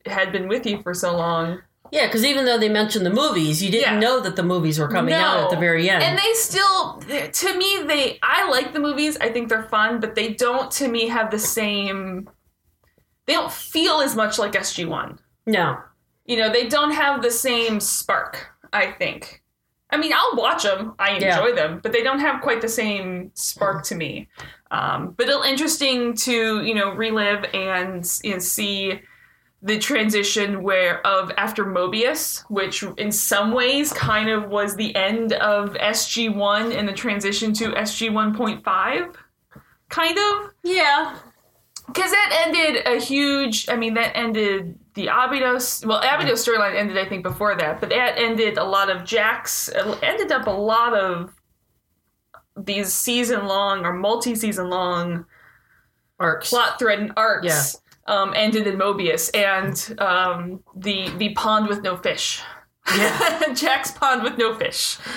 had 0.06 0.32
been 0.32 0.48
with 0.48 0.66
you 0.66 0.82
for 0.82 0.94
so 0.94 1.16
long 1.16 1.62
Yeah, 1.96 2.08
because 2.08 2.26
even 2.26 2.44
though 2.44 2.58
they 2.58 2.68
mentioned 2.68 3.06
the 3.06 3.10
movies, 3.10 3.64
you 3.64 3.72
didn't 3.72 3.94
Yeah. 3.94 4.00
know 4.00 4.20
that 4.20 4.36
the 4.36 4.44
movies 4.44 4.78
were 4.78 4.90
coming 4.90 5.14
out 5.14 5.38
at 5.46 5.50
the 5.50 5.56
very 5.56 5.90
end. 5.90 6.04
And 6.04 6.20
they 6.20 6.34
still, 6.34 7.00
to 7.42 7.58
me, 7.58 7.84
they. 7.88 8.20
I 8.22 8.50
like 8.50 8.74
the 8.74 8.82
movies. 8.82 9.18
I 9.22 9.30
think 9.30 9.48
they're 9.48 9.70
fun, 9.70 10.02
but 10.02 10.14
they 10.14 10.34
don't, 10.34 10.70
to 10.72 10.90
me, 10.90 11.08
have 11.08 11.32
the 11.32 11.40
same. 11.40 12.30
They 13.28 13.34
don't 13.34 13.52
feel 13.52 14.02
as 14.02 14.14
much 14.14 14.38
like 14.38 14.52
SG 14.52 14.86
One. 14.86 15.20
no, 15.46 15.78
You 16.26 16.38
know, 16.38 16.50
they 16.52 16.68
don't 16.68 16.92
have 16.92 17.22
the 17.22 17.32
same 17.32 17.80
spark. 17.80 18.48
I 18.74 18.92
think. 18.92 19.42
I 19.90 19.96
mean, 19.98 20.12
I'll 20.12 20.36
watch 20.36 20.64
them. 20.64 20.96
I 21.00 21.18
Yeah. 21.18 21.38
enjoy 21.40 21.56
them, 21.56 21.80
but 21.82 21.94
they 21.94 22.04
don't 22.04 22.20
have 22.20 22.42
quite 22.42 22.60
the 22.62 22.68
same 22.68 23.32
spark 23.36 23.86
to 23.86 23.96
me. 23.96 24.28
Um, 24.70 25.14
but 25.16 25.30
it'll 25.30 25.44
interesting 25.44 26.14
to 26.28 26.62
you 26.62 26.76
know 26.76 26.90
relive 26.94 27.46
and 27.54 28.04
you 28.24 28.34
know, 28.34 28.40
see 28.40 29.00
the 29.66 29.80
transition 29.80 30.62
where 30.62 31.06
of 31.08 31.32
after 31.38 31.66
Moebius, 31.66 32.44
which 32.50 32.84
in 32.98 33.12
some 33.12 33.52
ways 33.52 33.92
kind 33.92 34.30
of 34.30 34.48
was 34.50 34.76
the 34.76 34.96
end 34.96 35.34
of 35.34 35.74
SG 35.74 36.34
one 36.36 36.72
and 36.72 36.88
the 36.88 36.94
transition 36.94 37.52
to 37.54 37.72
SG 37.72 38.14
one 38.14 38.36
point 38.36 38.64
five, 38.64 39.08
kind 39.90 40.16
of 40.18 40.52
Yeah. 40.64 41.18
because 41.88 42.12
that 42.12 42.44
ended 42.46 42.84
a 42.86 43.00
huge. 43.00 43.68
I 43.68 43.76
mean, 43.76 43.96
that 43.96 44.16
ended 44.16 44.78
the 44.94 45.08
Abydos. 45.08 45.84
Well, 45.84 45.98
Abydos 46.00 46.46
storyline 46.48 46.76
ended, 46.76 46.98
I 47.00 47.10
think, 47.10 47.24
before 47.24 47.56
that, 47.58 47.80
but 47.80 47.90
that 47.90 48.20
ended 48.20 48.58
a 48.60 48.64
lot 48.64 48.92
of 48.92 49.04
Jack's. 49.04 49.68
Ended 50.04 50.32
up 50.32 50.46
a 50.46 50.52
lot 50.52 50.94
of 50.94 51.34
these 52.56 52.94
season 52.94 53.48
long 53.48 53.84
or 53.84 53.94
multi 53.94 54.36
season 54.36 54.70
long 54.70 55.26
Arcs. 56.20 56.50
plot 56.50 56.78
thread 56.80 57.00
and 57.00 57.12
arcs. 57.18 57.46
Yeah. 57.48 57.64
Um, 58.08 58.34
ended 58.36 58.68
in 58.68 58.78
Moebius 58.78 59.32
and 59.36 60.00
um, 60.00 60.64
the 60.76 61.10
the 61.18 61.34
pond 61.34 61.68
with 61.68 61.82
no 61.82 61.98
fish. 61.98 62.42
Yeah. 62.96 63.52
Jack's 63.56 63.90
pond 63.92 64.22
with 64.22 64.38
no 64.38 64.54
fish. 64.56 64.98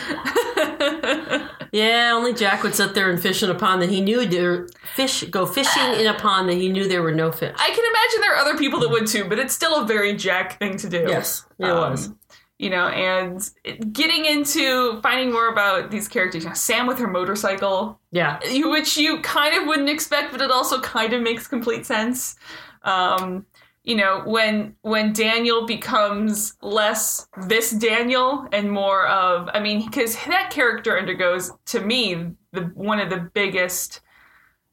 Yeah, 1.70 2.12
only 2.14 2.32
Jack 2.32 2.62
would 2.62 2.74
sit 2.74 2.94
there 2.94 3.10
and 3.10 3.20
fish 3.20 3.42
in 3.42 3.50
a 3.50 3.54
pond 3.54 3.82
that 3.82 3.90
he 3.90 4.00
knew 4.00 4.24
there 4.24 4.68
fish 4.96 5.22
go 5.24 5.44
fishing 5.44 5.82
in 6.00 6.06
a 6.06 6.14
pond 6.14 6.48
that 6.48 6.54
he 6.54 6.70
knew 6.70 6.88
there 6.88 7.02
were 7.02 7.12
no 7.12 7.30
fish. 7.30 7.54
I 7.58 7.68
can 7.68 7.84
imagine 7.84 8.20
there 8.22 8.34
are 8.34 8.38
other 8.38 8.56
people 8.56 8.80
that 8.80 8.88
would 8.90 9.06
too, 9.06 9.26
but 9.28 9.38
it's 9.38 9.52
still 9.52 9.82
a 9.82 9.86
very 9.86 10.16
Jack 10.16 10.58
thing 10.58 10.78
to 10.78 10.88
do. 10.88 11.04
Yes, 11.06 11.44
it 11.58 11.66
Um, 11.66 11.90
was. 11.90 12.10
You 12.58 12.70
know, 12.70 12.88
and 12.88 13.46
getting 13.92 14.24
into 14.24 14.98
finding 15.02 15.30
more 15.30 15.48
about 15.52 15.90
these 15.90 16.08
characters. 16.08 16.42
You 16.42 16.48
know, 16.48 16.54
Sam 16.54 16.86
with 16.86 16.98
her 17.00 17.06
motorcycle, 17.06 18.00
Yeah. 18.12 18.38
which 18.64 18.96
you 18.96 19.20
kind 19.20 19.54
of 19.54 19.66
wouldn't 19.68 19.90
expect, 19.90 20.32
but 20.32 20.40
it 20.40 20.50
also 20.50 20.80
kind 20.80 21.12
of 21.12 21.20
makes 21.20 21.46
complete 21.46 21.84
sense. 21.84 22.34
Um, 22.82 23.46
you 23.84 23.96
know, 23.96 24.22
when 24.26 24.76
when 24.82 25.12
Daniel 25.12 25.66
becomes 25.66 26.54
less 26.60 27.26
this 27.46 27.70
Daniel 27.70 28.46
and 28.52 28.70
more 28.70 29.06
of, 29.06 29.48
I 29.54 29.60
mean, 29.60 29.84
because 29.86 30.14
that 30.26 30.50
character 30.50 30.98
undergoes, 30.98 31.52
to 31.66 31.80
me, 31.80 32.32
the 32.52 32.62
one 32.74 33.00
of 33.00 33.08
the 33.08 33.30
biggest 33.32 34.00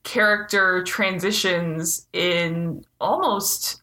character 0.03 0.83
transitions 0.83 2.07
in 2.13 2.83
almost 2.99 3.81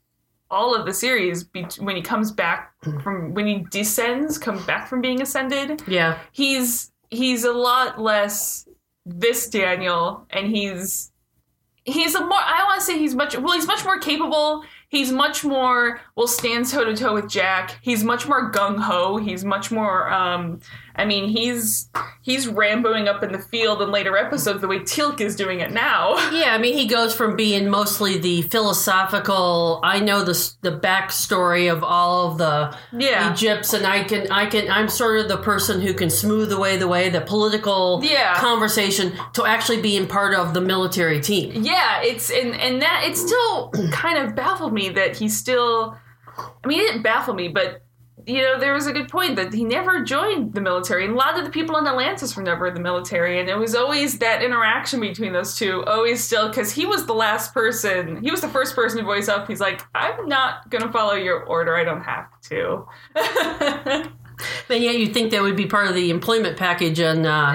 all 0.51 0.75
of 0.75 0.85
the 0.87 0.93
series 0.95 1.45
be- 1.45 1.65
when 1.81 1.97
he 1.97 2.03
comes 2.03 2.31
back 2.31 2.73
from 3.03 3.33
when 3.35 3.47
he 3.47 3.65
descends 3.71 4.39
comes 4.39 4.63
back 4.67 4.87
from 4.87 5.01
being 5.01 5.21
ascended 5.23 5.83
Yeah. 5.89 6.19
he's 6.31 6.93
he's 7.11 7.45
a 7.45 7.53
lot 7.53 8.01
less 8.01 8.69
this 9.05 9.49
Daniel, 9.51 10.25
and 10.31 10.47
he's 10.47 11.11
he's 11.85 12.15
a 12.15 12.21
more 12.21 12.33
I 12.35 12.65
want 12.65 12.81
to 12.81 12.87
say 12.87 12.99
he's 12.99 13.15
much 13.15 13.37
well 13.37 13.53
he's 13.53 13.67
much 13.67 13.85
more 13.85 13.99
capable. 13.99 14.65
He's 14.89 15.11
much 15.11 15.43
more 15.43 16.01
will 16.17 16.27
stand 16.27 16.69
toe 16.69 16.85
to 16.85 16.95
toe 16.95 17.15
with 17.15 17.29
Jack. 17.29 17.79
He's 17.83 18.05
much 18.05 18.29
more 18.29 18.53
gung 18.53 18.79
ho. 18.79 19.17
He's 19.17 19.45
much 19.45 19.71
more. 19.71 20.13
um 20.13 20.61
I 20.95 21.05
mean 21.05 21.29
he's 21.29 21.89
he's 22.23 22.47
ramboing 22.47 23.09
up 23.09 23.23
in 23.23 23.33
the 23.33 23.39
field 23.39 23.81
in 23.83 23.91
later 23.91 24.17
episodes 24.17 24.61
the 24.61 24.69
way 24.69 24.79
Teal'c 24.81 25.21
is 25.21 25.37
doing 25.37 25.61
it 25.61 25.71
now. 25.73 26.17
Yeah, 26.33 26.55
I 26.55 26.59
mean, 26.59 26.75
he 26.77 26.87
goes 26.87 27.15
from 27.15 27.37
being 27.37 27.69
mostly 27.69 28.19
the 28.19 28.43
philosophical. 28.43 29.81
I 29.83 30.01
know 30.01 30.25
the 30.25 30.33
the 30.63 30.71
backstory 30.79 31.71
of 31.73 31.83
all 31.85 32.31
of 32.33 32.39
the 32.39 32.77
Yeah. 32.93 33.33
Egypts, 33.33 33.73
and 33.73 33.87
I 33.87 34.05
can 34.05 34.31
I 34.31 34.47
can 34.47 34.71
I'm 34.71 34.89
sort 34.89 35.19
of 35.21 35.29
the 35.29 35.37
person 35.39 35.81
who 35.81 35.95
can 35.95 36.11
smooth 36.11 36.53
away 36.53 36.77
the 36.77 36.89
way 36.89 37.09
the 37.09 37.21
political 37.21 38.01
Yeah. 38.03 38.35
conversation 38.37 39.13
to 39.35 39.45
actually 39.45 39.81
being 39.81 40.07
part 40.07 40.35
of 40.35 40.55
the 40.55 40.61
military 40.61 41.21
team. 41.21 41.63
Yeah, 41.63 42.01
it's 42.03 42.31
and 42.31 42.55
and 42.55 42.83
that 42.83 43.05
it 43.07 43.17
still 43.17 43.71
kind 43.93 44.19
of 44.19 44.35
baffled 44.35 44.73
me 44.73 44.89
that 44.91 45.17
he 45.17 45.29
still. 45.29 45.97
I 46.65 46.67
mean, 46.67 46.81
it 46.81 46.87
didn't 46.87 47.03
baffle 47.03 47.35
me, 47.35 47.49
but 47.49 47.82
you 48.27 48.43
know, 48.43 48.59
there 48.59 48.75
was 48.75 48.87
a 48.87 48.93
good 48.93 49.09
point 49.09 49.37
that 49.37 49.53
he 49.53 49.65
never 49.65 50.03
joined 50.03 50.55
the 50.55 50.61
military, 50.61 51.05
and 51.05 51.15
a 51.15 51.17
lot 51.17 51.39
of 51.39 51.45
the 51.45 51.51
people 51.51 51.77
in 51.77 51.87
Atlantis 51.87 52.37
were 52.37 52.43
never 52.43 52.67
in 52.67 52.75
the 52.75 52.81
military, 52.81 53.41
and 53.41 53.49
it 53.49 53.57
was 53.57 53.75
always 53.75 54.19
that 54.19 54.43
interaction 54.43 55.01
between 55.01 55.33
those 55.33 55.57
two, 55.57 55.85
always 55.85 56.23
still 56.23 56.49
because 56.49 56.73
he 56.73 56.87
was 56.87 57.07
the 57.07 57.15
last 57.15 57.53
person, 57.55 58.23
he 58.23 58.31
was 58.31 58.41
the 58.41 58.49
first 58.49 58.75
person 58.75 58.99
to 58.99 59.05
voice 59.05 59.29
up. 59.29 59.49
He's 59.49 59.61
like, 59.61 59.83
I'm 59.95 60.29
not 60.29 60.69
gonna 60.71 60.91
follow 60.93 61.15
your 61.15 61.45
order. 61.45 61.77
I 61.77 61.85
don't 61.85 62.03
have 62.03 62.29
to. 62.51 64.09
And 64.69 64.83
yet, 64.83 64.99
you'd 64.99 65.15
think 65.15 65.31
that 65.31 65.43
would 65.43 65.57
be 65.57 65.67
part 65.67 65.87
of 65.87 65.95
the 65.95 66.11
employment 66.11 66.57
package 66.57 66.99
and. 66.99 67.27
Uh, 67.27 67.55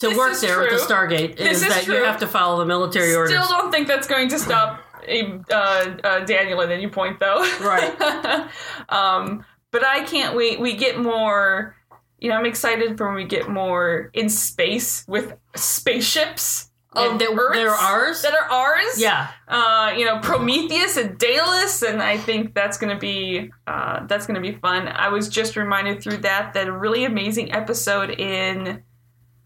to 0.00 0.08
This 0.08 0.18
work 0.18 0.40
there 0.40 0.58
with 0.58 0.70
the. 0.70 0.76
Stargate 0.76 1.36
is, 1.36 1.62
is 1.62 1.68
that 1.68 1.86
you 1.86 1.94
have 1.94 2.18
to 2.18 2.26
follow 2.26 2.58
the 2.58 2.66
military 2.66 3.14
orders. 3.14 3.30
Still 3.30 3.48
don't 3.48 3.70
think 3.70 3.86
that's 3.86 4.08
going 4.08 4.28
to 4.30 4.38
stop 4.40 4.80
uh, 5.08 5.52
uh, 5.52 6.24
Daniel 6.24 6.60
at 6.62 6.70
any 6.70 6.88
point, 6.88 7.20
though. 7.20 7.40
Right. 7.60 7.94
um, 8.88 9.44
but 9.74 9.84
I 9.84 10.04
can't 10.04 10.34
wait. 10.36 10.58
We 10.60 10.74
get 10.76 10.98
more. 10.98 11.74
You 12.20 12.30
know, 12.30 12.36
I'm 12.36 12.46
excited 12.46 12.96
for 12.96 13.06
when 13.08 13.16
we 13.16 13.24
get 13.24 13.48
more 13.50 14.08
in 14.14 14.30
space 14.30 15.04
with 15.06 15.34
spaceships. 15.56 16.70
Of 16.92 17.10
And 17.10 17.20
that- 17.20 17.30
Earths 17.36 17.56
they're 17.58 17.70
ours? 17.70 18.22
That 18.22 18.34
are 18.34 18.48
ours. 18.50 18.98
Yeah. 19.00 19.26
Uh, 19.48 19.92
you 19.96 20.04
know, 20.04 20.20
Prometheus 20.20 20.96
and 20.96 21.18
Daedalus, 21.18 21.82
and 21.82 22.00
I 22.00 22.16
think 22.16 22.54
that's 22.54 22.78
gonna 22.78 22.98
be 22.98 23.50
uh, 23.66 24.06
that's 24.06 24.26
gonna 24.28 24.40
be 24.40 24.52
fun. 24.52 24.86
I 24.86 25.08
was 25.08 25.28
just 25.28 25.56
reminded 25.56 26.00
through 26.02 26.18
that 26.18 26.54
that 26.54 26.68
a 26.68 26.72
really 26.72 27.04
amazing 27.04 27.52
episode 27.52 28.10
in 28.10 28.82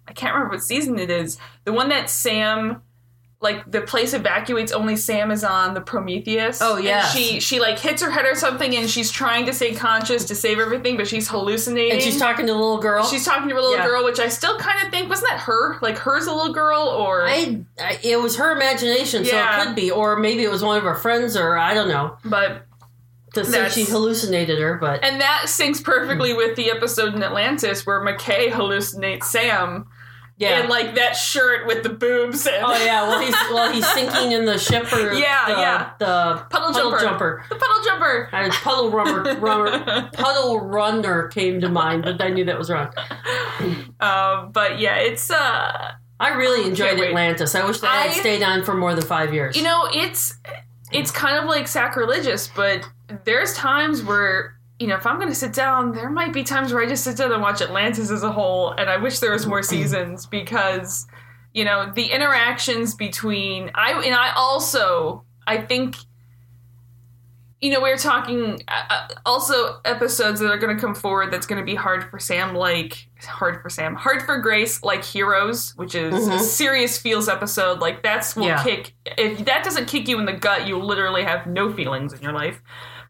I 0.06 0.12
can't 0.12 0.35
remember 0.35 0.54
what 0.56 0.62
season 0.62 0.99
it 0.99 1.11
is. 1.11 1.38
The 1.64 1.73
one 1.73 1.88
that 1.88 2.11
Sam 2.11 2.82
like 3.40 3.71
the 3.71 3.80
place 3.80 4.14
evacuates 4.14 4.73
only 4.73 4.97
Sam 4.97 5.30
is 5.30 5.45
on 5.45 5.75
the 5.75 5.80
Prometheus. 5.80 6.59
Oh, 6.61 6.76
yeah 6.76 7.07
she 7.07 7.38
she 7.38 7.61
like 7.61 7.78
hits 7.78 8.02
her 8.02 8.11
head 8.11 8.25
or 8.26 8.35
something 8.35 8.75
and 8.75 8.90
she's 8.90 9.12
trying 9.12 9.47
to 9.47 9.52
stay 9.52 9.75
conscious 9.75 10.25
to 10.25 10.35
save 10.35 10.59
everything, 10.59 10.97
but 10.97 11.07
she's 11.07 11.28
hallucinating. 11.28 11.92
And 11.92 12.02
she's 12.02 12.18
talking 12.18 12.47
to 12.47 12.52
a 12.52 12.54
little 12.54 12.78
girl. 12.78 13.04
She's 13.04 13.25
talking 13.25 13.49
to 13.49 13.54
a 13.54 13.61
little 13.61 13.76
Yeah. 13.76 13.87
girl, 13.87 14.04
which 14.04 14.18
I 14.18 14.26
still 14.28 14.59
kind 14.59 14.85
of 14.85 14.90
think 14.92 15.09
wasn't 15.09 15.30
that 15.30 15.40
her? 15.40 15.78
Like 15.80 15.99
her's 15.99 16.26
a 16.26 16.33
little 16.35 16.52
girl, 16.52 16.83
or 16.83 17.28
I, 17.28 17.61
I, 17.80 17.99
it 18.02 18.21
was 18.21 18.37
her 18.38 18.50
imagination, 18.57 19.25
so 19.25 19.37
it 19.37 19.64
could 19.66 19.76
be, 19.76 19.90
or 19.92 20.16
maybe 20.16 20.42
it 20.42 20.50
was 20.50 20.64
one 20.64 20.76
of 20.76 20.83
her 20.83 20.97
friends, 20.97 21.37
or 21.37 21.57
I 21.57 21.75
don't 21.75 21.88
know. 21.88 22.16
but 22.25 22.66
To 23.35 23.45
say 23.45 23.68
she 23.68 23.85
hallucinated 23.85 24.59
her, 24.59 24.75
but 24.78 25.04
And 25.04 25.21
that 25.21 25.42
syncs 25.45 25.80
perfectly 25.85 26.35
with 26.35 26.57
the 26.57 26.73
episode 26.73 27.14
in 27.14 27.23
Atlantis 27.23 27.87
where 27.87 28.00
McKay 28.00 28.50
hallucinates 28.50 29.25
Sam 29.25 29.87
yeah. 30.38 30.66
like 30.68 30.95
that 30.95 31.12
shirt 31.16 31.66
with 31.66 31.83
the 31.83 31.88
boobs 31.88 32.47
and 32.47 32.64
oh 32.64 32.85
yeah, 32.85 33.02
well 33.09 33.21
he's 33.21 33.35
well 33.50 33.73
he's 33.73 33.87
sinking 33.92 34.33
in 34.33 34.45
the 34.45 34.59
ship 34.59 34.92
or 34.92 35.12
Yeah, 35.12 35.45
the, 35.47 35.52
yeah. 35.61 35.90
the 35.99 36.45
puddle, 36.50 36.73
puddle 36.73 36.90
jumper. 36.92 37.00
jumper. 37.00 37.45
The 37.49 37.57
puddle 37.57 37.85
jumper. 37.85 38.28
And 38.33 38.52
puddle 38.52 38.90
runner, 38.90 39.35
runner, 39.40 40.11
puddle 40.14 40.61
runner 40.61 41.28
came 41.28 41.61
to 41.61 41.68
mind, 41.68 42.04
but 42.04 42.23
I 42.23 42.28
knew 42.28 42.45
that 42.45 42.59
was 42.59 42.71
wrong. 42.71 42.92
Um, 44.00 44.52
but 44.52 44.78
yeah, 44.78 44.97
it's 44.97 45.30
uh 45.30 45.92
I 46.21 46.30
really 46.30 46.66
enjoyed 46.68 46.99
Atlantis. 47.00 47.54
I 47.54 47.64
wish 47.64 47.80
that 47.80 47.90
I 47.90 47.99
I- 47.99 48.07
had 48.09 48.12
stayed 48.21 48.42
on 48.42 48.64
for 48.64 48.75
more 48.75 48.95
than 48.95 49.04
five 49.04 49.33
years. 49.33 49.57
you 49.57 49.62
know, 49.62 49.88
it's 49.92 50.37
it's 50.92 51.11
kind 51.11 51.37
of 51.38 51.45
like 51.45 51.68
sacrilegious, 51.68 52.49
but 52.49 52.88
there's 53.25 53.54
times 53.54 54.02
where 54.02 54.54
you 54.78 54.87
know, 54.87 54.94
if 54.97 55.06
I'm 55.06 55.16
going 55.16 55.28
to 55.28 55.35
sit 55.35 55.52
down, 55.52 55.92
there 55.92 56.08
might 56.11 56.32
be 56.32 56.44
times 56.44 56.73
where 56.73 56.82
I 56.82 56.87
just 56.87 57.02
sit 57.04 57.16
down 57.16 57.32
and 57.32 57.42
watch 57.42 57.61
Atlantis 57.61 58.11
as 58.11 58.23
a 58.23 58.30
whole, 58.30 58.70
and 58.73 58.88
I 58.88 58.97
wish 58.97 59.18
there 59.18 59.32
was 59.32 59.47
more 59.47 59.62
seasons 59.62 60.26
because, 60.26 61.06
you 61.52 61.64
know, 61.64 61.90
the 61.94 62.06
interactions 62.06 62.94
between 62.94 63.70
I 63.75 63.92
and 64.04 64.14
I 64.14 64.32
also 64.37 65.25
I 65.47 65.58
think, 65.62 65.97
you 67.61 67.73
know, 67.73 67.80
we 67.80 67.90
are 67.90 67.97
talking 67.97 68.61
uh, 68.68 68.82
uh, 68.90 69.08
also 69.26 69.80
episodes 69.85 70.38
that 70.38 70.49
are 70.50 70.58
going 70.58 70.76
to 70.76 70.80
come 70.80 70.94
forward 70.94 71.32
that's 71.32 71.47
going 71.47 71.58
to 71.61 71.64
be 71.66 71.75
hard 71.75 72.08
for 72.08 72.20
Sam, 72.20 72.54
like 72.54 73.08
hard 73.26 73.61
for 73.62 73.68
Sam, 73.70 73.97
hard 73.97 74.23
for 74.23 74.38
Grace, 74.38 74.85
like 74.85 75.02
Heroes, 75.02 75.73
which 75.75 75.97
is 75.97 76.28
a 76.28 76.32
Mhm. 76.32 76.40
serious 76.40 76.99
feels 76.99 77.28
episode. 77.28 77.80
Like 77.80 78.04
that's 78.04 78.37
will 78.37 78.47
Yeah. 78.47 78.62
kick 78.62 78.94
if 79.16 79.44
that 79.47 79.64
doesn't 79.64 79.87
kick 79.88 80.06
you 80.06 80.20
in 80.20 80.26
the 80.26 80.35
gut, 80.35 80.68
you 80.68 80.78
literally 80.78 81.25
have 81.25 81.47
no 81.49 81.73
feelings 81.73 82.12
in 82.12 82.20
your 82.23 82.32
life. 82.32 82.62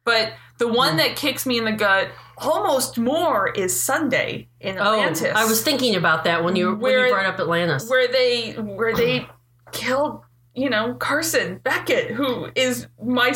But 0.05 0.33
the 0.59 0.69
one 0.69 0.97
that 0.97 1.17
kicks 1.17 1.47
me 1.47 1.59
in 1.59 1.65
the 1.65 1.73
gut 1.73 2.09
almost 2.39 2.99
more 2.99 3.49
is 3.49 3.79
Sunday 3.79 4.49
in 4.61 4.79
Atlantis. 4.79 5.23
oh, 5.23 5.27
Atlantis. 5.27 5.33
I 5.37 5.45
was 5.45 5.63
thinking 5.63 5.97
about 5.97 6.25
that 6.25 6.45
when 6.45 6.57
you 6.57 6.75
when 6.75 6.93
you 6.93 7.13
brought 7.13 7.27
up 7.27 7.41
Atlantis. 7.41 7.89
where 7.89 8.09
they 8.09 8.53
where 8.53 8.95
they 8.95 9.27
killed 9.73 10.23
you 10.55 10.71
know 10.71 10.95
Carson 10.95 11.59
Beckett, 11.59 12.11
who 12.11 12.49
is 12.55 12.87
my 13.03 13.33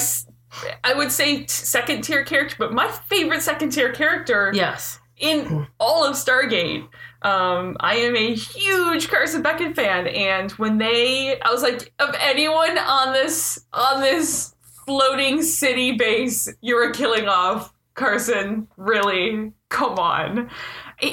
I 0.85 0.95
would 0.95 1.13
say 1.13 1.47
second 1.47 2.03
tier 2.03 2.25
character, 2.25 2.57
but 2.59 2.73
my 2.73 2.89
favorite 2.89 3.43
second 3.43 3.71
tier 3.71 3.93
character 3.93 4.53
yes. 4.55 5.01
in 5.17 5.67
all 5.81 6.05
of 6.05 6.15
Stargate. 6.15 6.87
Um, 7.23 7.77
I 7.81 7.97
am 7.97 8.17
a 8.17 8.35
huge 8.35 9.09
Carson 9.09 9.43
Beckett 9.43 9.77
fan, 9.77 10.09
and 10.09 10.51
when 10.53 10.79
they, 10.79 11.41
I 11.41 11.51
was 11.51 11.63
like, 11.63 11.93
of 12.01 12.15
anyone 12.21 12.77
on 12.79 13.13
this 13.13 13.65
on 13.73 14.01
this 14.01 14.52
floating 14.87 15.43
city 15.43 15.93
base, 15.93 16.49
you 16.61 16.75
were 16.77 16.91
killing 16.91 17.29
off 17.29 17.73
Carson. 17.95 18.69
Really, 18.77 19.53
come 19.69 19.99
on. 19.99 20.51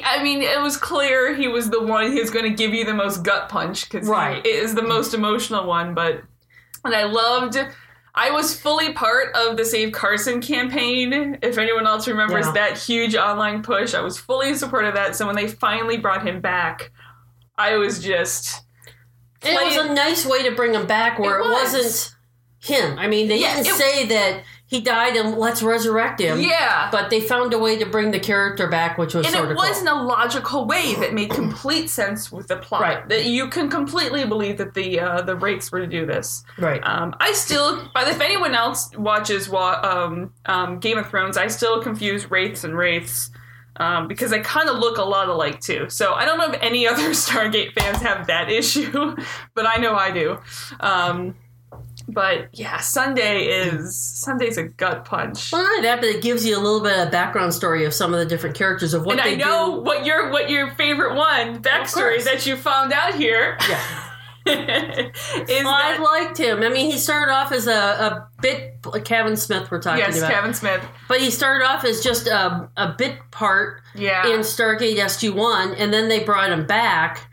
I 0.03 0.21
mean, 0.23 0.41
it 0.41 0.61
was 0.61 0.77
clear 0.77 1.33
he 1.35 1.47
was 1.47 1.69
the 1.69 1.81
one 1.81 2.11
who's 2.11 2.29
going 2.29 2.45
to 2.45 2.55
give 2.55 2.73
you 2.73 2.85
the 2.85 2.93
most 2.93 3.23
gut 3.23 3.49
punch 3.49 3.89
because 3.89 4.07
Right. 4.07 4.45
he 4.45 4.51
is 4.51 4.75
the 4.75 4.83
most 4.83 5.13
emotional 5.13 5.65
one. 5.65 5.93
But 5.95 6.21
and 6.85 6.93
I 6.95 7.03
loved. 7.05 7.57
I 8.15 8.31
was 8.31 8.59
fully 8.59 8.93
part 8.93 9.35
of 9.35 9.55
the 9.57 9.63
Save 9.65 9.91
Carson 9.93 10.41
campaign. 10.41 11.37
If 11.41 11.57
anyone 11.57 11.87
else 11.87 12.07
remembers 12.07 12.45
Yeah. 12.47 12.51
that 12.53 12.77
huge 12.77 13.15
online 13.15 13.61
push, 13.63 13.93
I 13.93 14.01
was 14.01 14.17
fully 14.17 14.49
in 14.49 14.55
support 14.57 14.85
of 14.85 14.93
that. 14.95 15.15
So 15.15 15.25
when 15.25 15.35
they 15.35 15.47
finally 15.47 15.97
brought 15.97 16.25
him 16.27 16.41
back, 16.41 16.91
I 17.57 17.75
was 17.77 17.99
just. 17.99 18.61
And 19.41 19.57
it 19.57 19.65
was 19.65 19.89
a 19.89 19.93
nice 19.93 20.25
way 20.25 20.43
to 20.43 20.51
bring 20.51 20.73
him 20.73 20.85
back 20.85 21.17
where 21.17 21.39
It 21.39 21.45
it, 21.45 21.49
was. 21.49 21.73
was. 21.73 22.11
not 22.11 22.18
him. 22.59 22.99
I 22.99 23.07
mean, 23.07 23.27
they 23.27 23.39
Yeah, 23.39 23.55
didn't 23.55 23.67
it- 23.67 23.75
say 23.75 24.05
that 24.07 24.43
he 24.67 24.81
died 24.81 25.15
and 25.15 25.35
let's 25.37 25.63
resurrect 25.63 26.19
him. 26.21 26.39
Yeah. 26.39 26.89
But 26.91 27.09
they 27.09 27.21
found 27.21 27.53
a 27.53 27.57
way 27.57 27.77
to 27.79 27.85
bring 27.87 28.11
the 28.11 28.19
character 28.19 28.67
back, 28.67 28.97
which 28.99 29.15
was 29.15 29.25
and 29.25 29.33
sort 29.35 29.47
it 29.47 29.51
of 29.51 29.57
was 29.57 29.79
cool. 29.79 29.81
in 29.81 29.87
a 29.87 30.03
logical 30.03 30.65
way 30.67 30.93
that 30.95 31.13
made 31.13 31.31
complete 31.31 31.89
sense 31.89 32.31
with 32.31 32.47
the 32.47 32.57
plot. 32.57 32.81
Right. 32.81 33.09
That 33.09 33.25
you 33.25 33.47
can 33.47 33.69
completely 33.69 34.25
believe 34.25 34.57
that 34.59 34.75
the 34.75 34.99
uh, 34.99 35.21
the 35.23 35.35
Wraiths 35.35 35.71
were 35.71 35.79
to 35.79 35.87
do 35.87 36.05
this. 36.05 36.43
right. 36.59 36.81
Um, 36.83 37.15
I 37.19 37.31
still, 37.33 37.89
but 37.95 38.07
if 38.09 38.21
anyone 38.21 38.53
else 38.53 38.91
watches 38.95 39.49
wa- 39.49 39.79
um, 39.81 40.33
um, 40.45 40.79
Game 40.79 40.99
of 40.99 41.09
Thrones, 41.09 41.35
I 41.37 41.47
still 41.47 41.81
confuse 41.81 42.29
wraiths 42.29 42.63
and 42.63 42.77
wraiths 42.77 43.31
um, 43.77 44.07
because 44.07 44.29
they 44.29 44.41
kind 44.41 44.69
of 44.69 44.77
look 44.77 44.99
a 44.99 45.03
lot 45.03 45.29
alike 45.29 45.61
too. 45.61 45.89
So 45.89 46.13
I 46.13 46.25
don't 46.25 46.37
know 46.37 46.51
if 46.53 46.59
any 46.61 46.85
other 46.91 47.09
Stargate 47.11 47.73
fans 47.73 48.03
have 48.03 48.27
that 48.27 48.51
issue, 48.51 49.15
but 49.55 49.65
I 49.65 49.77
know 49.77 49.95
I 49.95 50.11
do. 50.11 50.37
Um, 50.79 51.35
but 52.13 52.49
yeah, 52.53 52.77
Sunday 52.77 53.45
is 53.45 53.95
Sunday's 53.97 54.57
a 54.57 54.63
gut 54.63 55.05
punch. 55.05 55.51
well, 55.51 55.63
not 55.63 55.83
that, 55.83 55.99
but 56.01 56.09
it 56.09 56.21
gives 56.21 56.45
you 56.45 56.57
a 56.57 56.61
little 56.61 56.81
bit 56.81 56.97
of 56.97 57.11
background 57.11 57.53
story 57.53 57.85
of 57.85 57.93
some 57.93 58.13
of 58.13 58.19
the 58.19 58.25
different 58.25 58.55
characters 58.55 58.93
of 58.93 59.05
what 59.05 59.19
And 59.19 59.25
they 59.27 59.33
I 59.43 59.47
know 59.47 59.75
do. 59.75 59.81
what 59.81 60.05
your 60.05 60.29
what 60.31 60.49
your 60.49 60.71
favorite 60.75 61.15
one 61.15 61.61
backstory 61.61 62.23
that 62.23 62.45
you 62.45 62.55
found 62.55 62.91
out 62.93 63.15
here 63.15 63.57
Yeah. 63.69 64.05
is 64.49 65.63
Well, 65.63 65.67
I 65.67 65.97
that 65.97 66.01
liked 66.01 66.37
him. 66.39 66.63
I 66.63 66.69
mean, 66.69 66.89
he 66.89 66.97
started 66.97 67.31
off 67.31 67.51
as 67.51 67.67
a, 67.67 67.71
a 67.73 68.27
bit. 68.41 68.77
Kevin 69.03 69.35
Smith, 69.35 69.69
we're 69.69 69.81
talking 69.81 69.99
yes, 69.99 70.17
about. 70.17 70.31
Kevin 70.31 70.53
Smith. 70.53 70.81
But 71.07 71.19
he 71.19 71.29
started 71.29 71.65
off 71.65 71.83
as 71.83 72.01
just 72.01 72.25
a, 72.27 72.69
a 72.77 72.95
bit 72.97 73.17
part 73.31 73.81
Yeah, 73.93 74.25
in 74.33 74.39
Stargate 74.39 74.95
SG 74.97 75.33
One, 75.35 75.75
and 75.75 75.93
then 75.93 76.07
they 76.07 76.23
brought 76.23 76.49
him 76.49 76.65
back, 76.65 77.28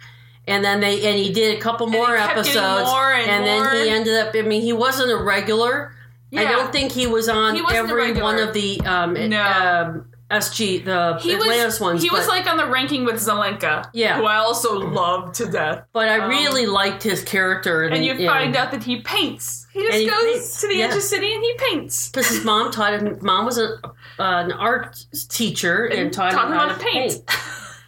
and 0.46 0.64
then 0.64 0.80
they 0.80 1.06
and 1.08 1.18
he 1.18 1.32
did 1.32 1.56
a 1.56 1.60
couple 1.60 1.86
more 1.86 2.16
episodes, 2.16 2.88
more 2.88 3.12
and 3.12 3.44
then 3.46 3.62
more. 3.62 3.72
he 3.74 3.88
ended 3.88 4.14
up. 4.14 4.34
I 4.34 4.42
mean, 4.42 4.62
he 4.62 4.72
wasn't 4.72 5.10
a 5.10 5.16
regular. 5.16 5.92
I 6.36 6.44
don't 6.44 6.70
think 6.72 6.92
he 6.92 7.06
was 7.06 7.28
on 7.30 7.54
He 7.54 7.62
every 7.72 8.12
one 8.12 8.38
of 8.38 8.52
the 8.52 8.80
um, 8.82 9.14
No. 9.14 9.40
um, 9.42 10.06
SG 10.30 10.84
the 10.84 11.16
he 11.22 11.32
Atlantis 11.34 11.64
was 11.74 11.80
ones. 11.80 12.02
he 12.02 12.10
was 12.10 12.26
like 12.28 12.46
on 12.50 12.56
the 12.58 12.66
ranking 12.66 13.04
with 13.04 13.14
Zelenka, 13.14 13.88
Yeah. 13.94 14.18
who 14.18 14.26
I 14.26 14.36
also 14.38 14.76
love 14.78 15.32
to 15.34 15.46
death. 15.46 15.84
but 15.92 16.08
I 16.08 16.18
um, 16.18 16.28
really 16.28 16.66
liked 16.66 17.02
his 17.04 17.22
character, 17.22 17.84
and, 17.84 17.94
And 17.94 18.04
you 18.04 18.26
find 18.26 18.54
out 18.56 18.72
that 18.72 18.82
he 18.82 19.00
paints. 19.02 19.66
He 19.72 19.80
just 19.86 19.98
he 19.98 20.06
goes 20.10 20.24
paints, 20.24 20.60
to 20.62 20.66
the 20.68 20.82
edge 20.82 20.90
yeah. 20.90 20.96
of 20.96 21.02
city 21.04 21.32
and 21.32 21.42
he 21.44 21.54
paints. 21.58 22.10
because 22.10 22.28
his 22.28 22.44
mom 22.44 22.72
taught 22.72 22.94
him. 22.94 23.18
Mom 23.22 23.44
was 23.46 23.56
a, 23.56 23.74
uh, 23.84 23.88
an 24.18 24.50
art 24.52 24.96
teacher 25.28 25.84
and, 25.86 26.12
taught, 26.12 26.32
him 26.32 26.38
how 26.38 26.66
to 26.66 26.74
to 26.74 26.80
paint. 26.80 27.22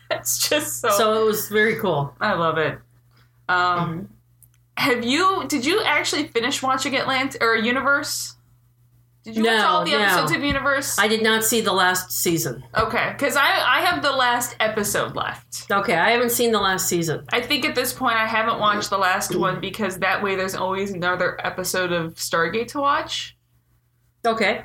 it's 0.18 0.48
just 0.48 0.80
so, 0.80 0.90
So 0.90 1.22
it 1.22 1.24
was 1.24 1.48
very 1.48 1.76
cool. 1.76 2.14
I 2.20 2.34
love 2.34 2.58
it. 2.58 2.78
Um, 3.48 4.08
have 4.76 5.04
you? 5.04 5.44
Did 5.48 5.64
you 5.64 5.82
actually 5.82 6.28
finish 6.28 6.62
watching 6.62 6.92
Atlant 6.92 7.36
or 7.40 7.56
Universe? 7.56 8.36
Did 9.24 9.36
you 9.36 9.44
watch 9.44 9.60
all 9.60 9.84
the 9.84 9.90
no. 9.90 9.98
episodes 9.98 10.32
of 10.32 10.42
Universe? 10.42 10.98
I 10.98 11.08
did 11.08 11.22
not 11.22 11.44
see 11.44 11.60
the 11.60 11.72
last 11.72 12.12
season. 12.12 12.64
okay, 12.74 13.12
because 13.12 13.36
I 13.36 13.44
I 13.44 13.80
have 13.80 14.02
the 14.02 14.12
last 14.12 14.56
episode 14.60 15.14
left. 15.16 15.66
Okay, 15.70 15.94
I 15.94 16.12
haven't 16.12 16.30
seen 16.30 16.52
the 16.52 16.60
last 16.60 16.88
season. 16.88 17.24
I 17.30 17.40
think 17.40 17.66
at 17.66 17.74
this 17.74 17.92
point 17.92 18.16
I 18.16 18.26
haven't 18.26 18.58
watched 18.58 18.90
the 18.90 18.98
last 18.98 19.34
one 19.34 19.60
because 19.60 19.98
that 19.98 20.22
way 20.22 20.36
there's 20.36 20.54
always 20.54 20.92
another 20.92 21.38
episode 21.44 21.92
of 21.92 22.14
Stargate 22.14 22.68
to 22.68 22.80
watch. 22.80 23.36
Okay. 24.24 24.64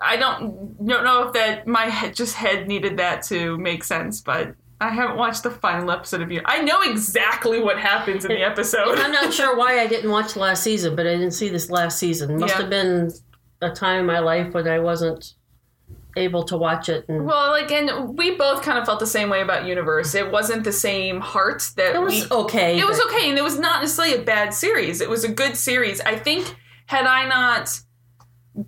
I 0.00 0.16
don't 0.16 0.76
don't 0.86 1.04
know 1.04 1.24
if 1.28 1.32
that 1.34 1.66
my 1.66 1.84
head 1.86 2.14
just 2.14 2.34
head 2.34 2.66
needed 2.68 2.96
that 2.98 3.22
to 3.24 3.56
make 3.58 3.84
sense, 3.84 4.20
but 4.20 4.54
I 4.80 4.90
haven't 4.90 5.16
watched 5.16 5.42
the 5.42 5.50
final 5.50 5.90
episode 5.90 6.20
of 6.22 6.30
you. 6.30 6.40
I 6.44 6.62
know 6.62 6.82
exactly 6.82 7.60
what 7.60 7.78
happens 7.78 8.24
in 8.24 8.30
the 8.30 8.42
episode. 8.42 8.98
I'm 8.98 9.10
not 9.12 9.32
sure 9.32 9.56
why 9.56 9.80
I 9.80 9.86
didn't 9.88 10.10
watch 10.10 10.36
last 10.36 10.62
season, 10.62 10.94
but 10.94 11.06
I 11.06 11.10
didn't 11.10 11.32
see 11.32 11.48
this 11.48 11.68
last 11.70 11.98
season. 11.98 12.38
Must 12.38 12.54
Yeah. 12.54 12.60
have 12.62 12.70
been 12.70 13.10
a 13.60 13.70
time 13.70 14.00
in 14.00 14.06
my 14.06 14.20
life 14.20 14.54
when 14.54 14.68
I 14.68 14.78
wasn't 14.78 15.34
able 16.16 16.44
to 16.44 16.56
watch 16.56 16.88
it. 16.88 17.04
And 17.08 17.26
Well, 17.26 17.50
like, 17.50 17.70
and 17.72 18.16
we 18.16 18.36
both 18.36 18.62
kind 18.62 18.78
of 18.78 18.86
felt 18.86 18.98
the 19.00 19.06
same 19.06 19.28
way 19.30 19.40
about 19.42 19.64
Universe. 19.66 20.14
It 20.14 20.30
wasn't 20.30 20.64
the 20.64 20.72
same 20.72 21.20
heart 21.20 21.62
that 21.76 21.94
it 21.94 21.98
we. 21.98 22.04
was 22.04 22.30
okay. 22.30 22.78
It 22.78 22.86
was 22.86 23.00
okay, 23.06 23.28
and 23.28 23.38
it 23.38 23.42
was 23.42 23.58
not 23.58 23.82
necessarily 23.82 24.14
a 24.16 24.22
bad 24.22 24.54
series. 24.54 25.00
It 25.00 25.08
was 25.10 25.24
a 25.24 25.28
good 25.28 25.56
series. 25.56 26.00
I 26.00 26.16
think 26.16 26.54
had 26.86 27.04
I 27.06 27.26
not 27.28 27.80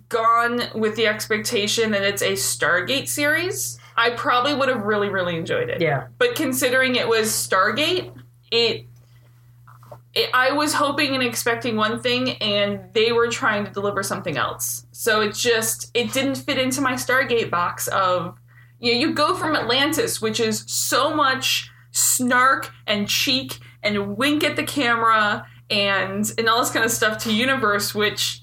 gone 0.09 0.61
with 0.75 0.95
the 0.95 1.07
expectation 1.07 1.91
that 1.91 2.03
it's 2.03 2.21
a 2.21 2.33
Stargate 2.33 3.07
series, 3.07 3.79
I 3.97 4.11
probably 4.11 4.53
would 4.53 4.69
have 4.69 4.83
really, 4.83 5.09
really 5.09 5.37
enjoyed 5.37 5.69
it. 5.69 5.81
Yeah. 5.81 6.07
But 6.17 6.35
considering 6.35 6.95
it 6.95 7.07
was 7.07 7.29
Stargate, 7.29 8.13
it, 8.51 8.85
it 10.13 10.29
I 10.33 10.51
was 10.51 10.73
hoping 10.73 11.13
and 11.13 11.23
expecting 11.23 11.75
one 11.75 12.01
thing, 12.01 12.31
and 12.37 12.93
they 12.93 13.11
were 13.11 13.27
trying 13.27 13.65
to 13.65 13.71
deliver 13.71 14.03
something 14.03 14.37
else. 14.37 14.85
So 14.91 15.21
it 15.21 15.33
just 15.33 15.91
it 15.93 16.13
didn't 16.13 16.35
fit 16.35 16.57
into 16.57 16.81
my 16.81 16.93
Stargate 16.93 17.49
box 17.49 17.87
of 17.89 18.37
you 18.79 18.93
know, 18.93 18.99
you 18.99 19.13
go 19.13 19.35
from 19.35 19.55
Atlantis, 19.55 20.21
which 20.21 20.39
is 20.39 20.63
so 20.67 21.13
much 21.13 21.69
snark 21.91 22.71
and 22.87 23.07
cheek 23.07 23.59
and 23.83 24.17
wink 24.17 24.43
at 24.43 24.55
the 24.55 24.63
camera 24.63 25.45
and 25.69 26.33
and 26.37 26.49
all 26.49 26.59
this 26.59 26.71
kind 26.71 26.83
of 26.83 26.91
stuff 26.91 27.17
to 27.23 27.33
Universe, 27.33 27.93
which 27.93 28.40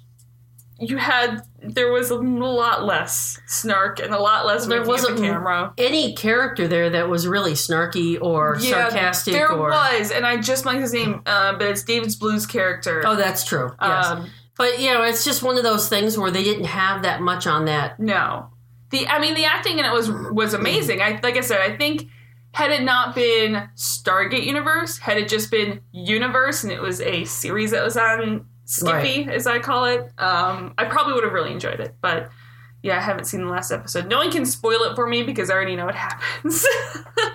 you 0.81 0.97
had 0.97 1.43
there 1.61 1.91
was 1.93 2.11
a 2.11 2.17
lot 2.17 2.85
less 2.85 3.41
snark 3.47 3.99
and 3.99 4.15
a 4.15 4.19
lot 4.19 4.47
less 4.47 4.67
There 4.67 4.85
wasn't 4.85 5.17
the 5.17 5.23
camera. 5.23 5.73
any 5.77 6.15
character 6.15 6.69
there 6.69 6.89
that 6.91 7.09
was 7.09 7.27
really 7.27 7.53
snarky 7.53 8.21
or 8.21 8.59
sarcastic 8.61 9.35
there 9.35 9.51
or. 9.51 9.71
was, 9.71 10.11
and 10.11 10.25
I 10.25 10.37
just 10.37 10.65
like 10.65 10.79
his 10.79 10.93
name, 10.93 11.23
uh, 11.27 11.55
but 11.55 11.69
it's 11.69 11.83
David 11.83 12.15
Blue's 12.21 12.47
character. 12.47 13.03
Oh, 13.05 13.17
that's 13.17 13.45
true. 13.45 13.73
Yes. 13.81 14.07
Um, 14.07 14.31
but, 14.57 14.81
you 14.81 14.93
know, 14.93 15.03
it's 15.03 15.25
just 15.25 15.43
one 15.43 15.57
of 15.57 15.63
those 15.63 15.89
things 15.89 16.17
where 16.19 16.31
they 16.31 16.43
didn't 16.45 16.65
have 16.67 17.03
that 17.03 17.21
much 17.21 17.47
on 17.47 17.65
that. 17.67 17.99
no, 17.99 18.51
the 18.91 19.07
I 19.07 19.19
mean 19.21 19.35
the 19.35 19.45
acting 19.45 19.79
in 19.79 19.85
it 19.85 19.93
was 19.93 20.11
was 20.11 20.55
amazing. 20.55 21.03
I 21.03 21.21
like 21.23 21.37
I 21.37 21.43
said, 21.43 21.61
I 21.61 21.77
think 21.77 22.07
had 22.53 22.71
it 22.71 22.83
not 22.83 23.15
been 23.15 23.69
Stargate 23.77 24.47
Universe, 24.47 24.99
had 24.99 25.19
it 25.19 25.29
just 25.29 25.51
been 25.51 25.81
Universe, 25.93 26.65
and 26.65 26.73
it 26.73 26.81
was 26.81 27.01
a 27.01 27.25
series 27.25 27.73
that 27.73 27.85
was 27.85 27.97
on 27.97 28.47
Skippy, 28.69 29.27
as 29.31 29.47
I 29.47 29.61
call 29.61 29.87
it, 29.87 30.13
um, 30.19 30.75
I 30.77 30.85
probably 30.85 31.15
would 31.15 31.25
have 31.25 31.33
really 31.33 31.53
enjoyed 31.53 31.81
it. 31.81 31.95
But 32.03 32.31
yeah, 32.83 32.99
I 32.99 33.01
haven't 33.01 33.25
seen 33.25 33.41
the 33.41 33.51
last 33.51 33.73
episode. 33.73 34.07
No 34.09 34.19
one 34.19 34.31
can 34.31 34.45
spoil 34.45 34.83
it 34.83 34.95
for 34.95 35.07
me 35.07 35.23
because 35.23 35.49
I 35.49 35.55
already 35.55 35.75
know 35.75 35.87
what 35.87 35.95
happens. 35.95 36.67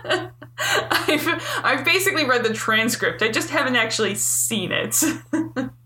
I've, 0.60 1.44
I've 1.64 1.84
basically 1.84 2.26
read 2.26 2.44
the 2.44 2.54
transcript. 2.54 3.24
I 3.24 3.30
just 3.30 3.50
haven't 3.50 3.76
actually 3.76 4.14
seen 4.14 4.72
it. 4.72 5.04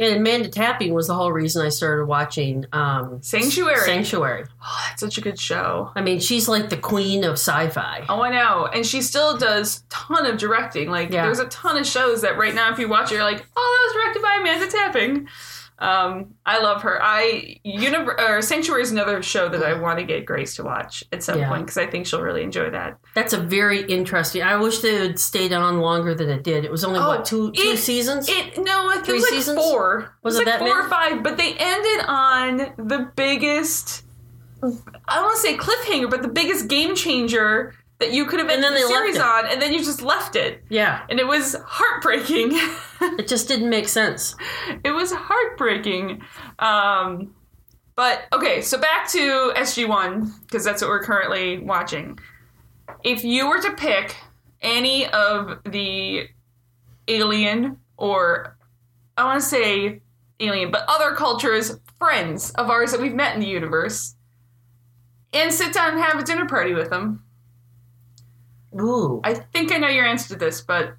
And 0.00 0.16
Amanda 0.16 0.48
Tapping 0.48 0.94
was 0.94 1.06
the 1.08 1.14
whole 1.14 1.30
reason 1.30 1.64
I 1.64 1.68
started 1.68 2.06
watching 2.06 2.64
um, 2.72 3.22
Sanctuary. 3.22 3.84
Sanctuary. 3.84 4.46
Oh, 4.64 4.84
that's 4.88 5.00
such 5.00 5.18
a 5.18 5.20
good 5.20 5.38
show. 5.38 5.92
I 5.94 6.00
mean, 6.00 6.18
she's 6.20 6.48
like 6.48 6.70
the 6.70 6.76
queen 6.78 7.22
of 7.22 7.32
sci-fi. 7.34 8.06
Oh, 8.08 8.22
I 8.22 8.30
know. 8.30 8.66
And 8.66 8.86
she 8.86 9.02
still 9.02 9.36
does 9.36 9.84
ton 9.90 10.24
of 10.26 10.38
directing. 10.38 10.90
Like, 10.90 11.10
Yeah. 11.10 11.26
there's 11.26 11.38
a 11.38 11.48
ton 11.48 11.76
of 11.76 11.86
shows 11.86 12.22
that 12.22 12.38
right 12.38 12.54
now, 12.54 12.72
if 12.72 12.78
you 12.78 12.88
watch 12.88 13.12
it, 13.12 13.16
you're 13.16 13.24
like, 13.24 13.44
oh, 13.56 13.92
that 13.94 13.94
was 13.94 14.02
directed 14.02 14.22
by 14.22 14.38
Amanda 14.40 14.66
Tapping. 14.72 15.28
Um, 15.80 16.34
I 16.44 16.58
love 16.60 16.82
her. 16.82 17.02
I 17.02 17.58
Univer- 17.64 18.18
or 18.20 18.42
Sanctuary 18.42 18.82
is 18.82 18.92
another 18.92 19.22
show 19.22 19.48
that 19.48 19.62
I 19.62 19.72
want 19.72 19.98
to 19.98 20.04
get 20.04 20.26
Grace 20.26 20.54
to 20.56 20.62
watch 20.62 21.02
at 21.10 21.22
some 21.22 21.38
Yeah. 21.38 21.48
point 21.48 21.62
because 21.62 21.78
I 21.78 21.86
think 21.86 22.06
she'll 22.06 22.20
really 22.20 22.42
enjoy 22.42 22.68
that. 22.70 22.98
That's 23.14 23.32
a 23.32 23.38
very 23.38 23.82
interesting. 23.82 24.42
I 24.42 24.56
wish 24.56 24.80
they 24.80 24.94
had 24.94 25.18
stayed 25.18 25.54
on 25.54 25.80
longer 25.80 26.14
than 26.14 26.28
it 26.28 26.44
did. 26.44 26.64
It 26.66 26.70
was 26.70 26.84
only 26.84 26.98
what 27.00 27.24
two 27.24 27.50
it- 27.54 27.78
seasons. 27.78 28.28
It 28.28 28.58
no, 28.62 28.88
I 28.90 28.94
think 28.94 29.06
Three 29.06 29.14
it 29.14 29.16
was 29.16 29.22
like 29.30 29.32
seasons? 29.32 29.58
four. 29.58 30.14
Was 30.22 30.36
it 30.36 30.42
it 30.42 30.44
was 30.44 30.46
like 30.46 30.46
that 30.46 30.58
four 30.58 30.68
many? 30.68 30.80
or 30.80 30.88
five? 30.90 31.22
But 31.22 31.38
they 31.38 31.54
ended 31.58 32.04
on 32.06 32.56
the 32.76 33.10
biggest. 33.16 34.04
I 34.62 35.22
want 35.22 35.34
to 35.36 35.40
say 35.40 35.56
cliffhanger, 35.56 36.10
but 36.10 36.20
the 36.20 36.28
biggest 36.28 36.68
game 36.68 36.94
changer 36.94 37.74
that 38.00 38.12
you 38.12 38.26
could 38.26 38.40
have 38.40 38.48
ended 38.48 38.72
the 38.72 38.86
series 38.88 39.18
on, 39.18 39.46
and 39.46 39.62
then 39.62 39.72
you 39.72 39.78
just 39.84 40.02
left 40.02 40.34
it, 40.34 40.64
yeah, 40.68 41.04
and 41.08 41.20
it 41.20 41.26
was 41.26 41.54
heartbreaking. 41.64 42.50
it 43.00 43.28
just 43.28 43.46
didn't 43.46 43.70
make 43.70 43.88
sense. 43.88 44.34
it 44.84 44.90
was 44.90 45.12
heartbreaking. 45.12 46.22
Um, 46.58 47.34
but 47.94 48.22
okay, 48.32 48.62
so 48.62 48.78
back 48.78 49.08
to 49.10 49.52
SG 49.56 49.86
One 49.86 50.32
because 50.42 50.64
that's 50.64 50.80
what 50.82 50.88
we're 50.88 51.02
currently 51.04 51.58
watching. 51.58 52.18
If 53.04 53.22
you 53.24 53.48
were 53.48 53.60
to 53.60 53.72
pick 53.72 54.16
any 54.62 55.06
of 55.06 55.58
the 55.64 56.28
alien 57.08 57.78
or 57.96 58.56
I 59.16 59.24
want 59.24 59.42
to 59.42 59.46
say 59.46 60.00
alien, 60.40 60.70
but 60.70 60.84
other 60.88 61.14
cultures, 61.14 61.78
friends 61.98 62.50
of 62.52 62.70
ours 62.70 62.92
that 62.92 63.00
we've 63.00 63.14
met 63.14 63.34
in 63.34 63.40
the 63.40 63.46
universe, 63.46 64.16
and 65.34 65.52
sit 65.52 65.74
down 65.74 65.92
and 65.92 66.00
have 66.00 66.18
a 66.18 66.24
dinner 66.24 66.46
party 66.46 66.72
with 66.72 66.88
them, 66.88 67.22
Ooh, 68.78 69.20
I 69.24 69.34
think 69.34 69.72
I 69.72 69.78
know 69.78 69.88
your 69.88 70.06
answer 70.06 70.28
to 70.28 70.36
this, 70.36 70.60
but 70.60 70.94